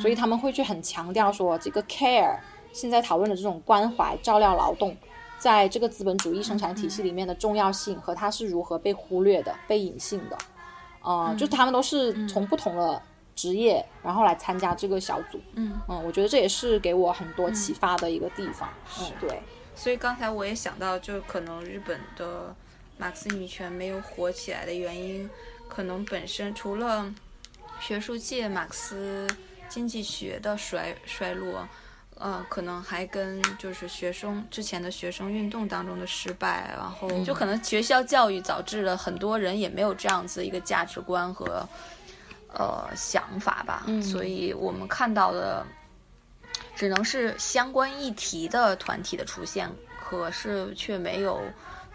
[0.00, 2.36] 所以他们会去很强调说，这个 care
[2.72, 4.96] 现在讨论的这种关怀、照料、劳动，
[5.38, 10.36] 在这个资本主义生产体系里面的重要性和它是如何被忽略的、被隐性的，
[11.02, 13.00] 呃，就他们都是从不同的
[13.34, 15.40] 职业然后来参加这个小组。
[15.54, 18.68] 嗯嗯，我觉得这也是给我很多启发的一个地方。
[19.00, 19.40] 嗯，对。
[19.74, 22.54] 所以刚才我也想到，就可能日本的
[22.98, 25.30] 马克思女权没有火起来的原因，
[25.68, 27.14] 可能本身除了
[27.80, 29.26] 学术界马克思。
[29.68, 31.66] 经济学的衰衰落，
[32.16, 41.66] 呃，可能还跟就是学生之前的学生运动当中的失败，然后就可能学校教育导致了很多人也没有这样子一个价值观和
[42.52, 45.64] 呃想法吧，所以我们看到的
[46.74, 49.70] 只能是相关议题的团体的出现，
[50.08, 51.42] 可是却没有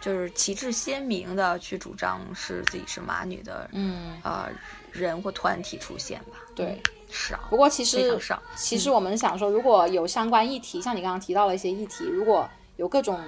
[0.04, 4.50] 就是旗帜鲜明的去主张是自己是马女的，嗯，呃，
[4.92, 6.78] 人或团体出现吧，对。
[7.08, 8.18] 少，不过其实
[8.56, 13.18] 其实我们想说，如果有相关议题，像你刚刚提到了一些议题，如果有各种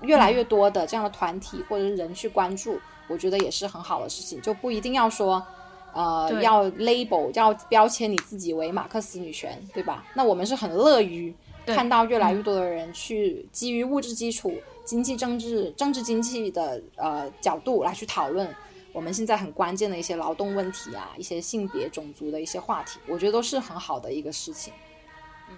[0.00, 5.46] 越来越多的这样的团体或者是人去关注，我觉得也是很好的事情，就不一定要说，
[5.92, 10.02] 呃，要 label 要标签你自己为马克思女权，对吧？
[10.14, 11.34] 那我们是很乐于
[11.66, 14.54] 看到越来越多的人去基于物质基础、
[14.84, 18.48] 经济、政治、政治经济的呃角度来去讨论。
[18.92, 24.72] 我们现在很关键的一些劳动问题啊，一些性别、种族的一些话题，我觉得都是很好的一个事情。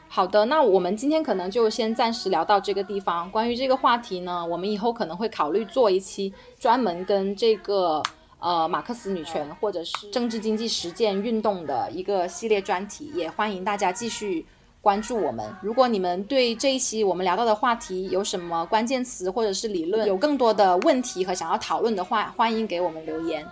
[0.07, 3.31] 好的，那我们今天可能就先暂时聊到这个地方。
[3.31, 8.03] 关于这个话题呢，我们以后可能会考虑做一期专门跟这个
[8.39, 14.45] 呃马克思女权或者是政治经济实践运动的一个系列专题，也欢迎大家继续。
[14.83, 15.51] 关注我们。
[15.63, 23.47] 如果你们对这一期我们聊到的话题有什么关键词或者是理论，有更多的问题和想要讨论的话，欢迎给我们留言。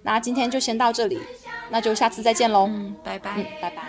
[0.00, 1.20] 那今天就先到这里，
[1.68, 2.66] 那就下次再见喽。
[2.70, 3.34] 嗯，拜拜。
[3.36, 3.82] 嗯，拜拜。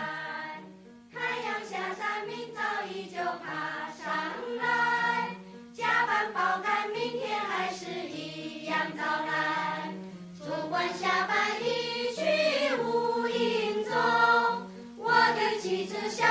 [16.09, 16.25] 小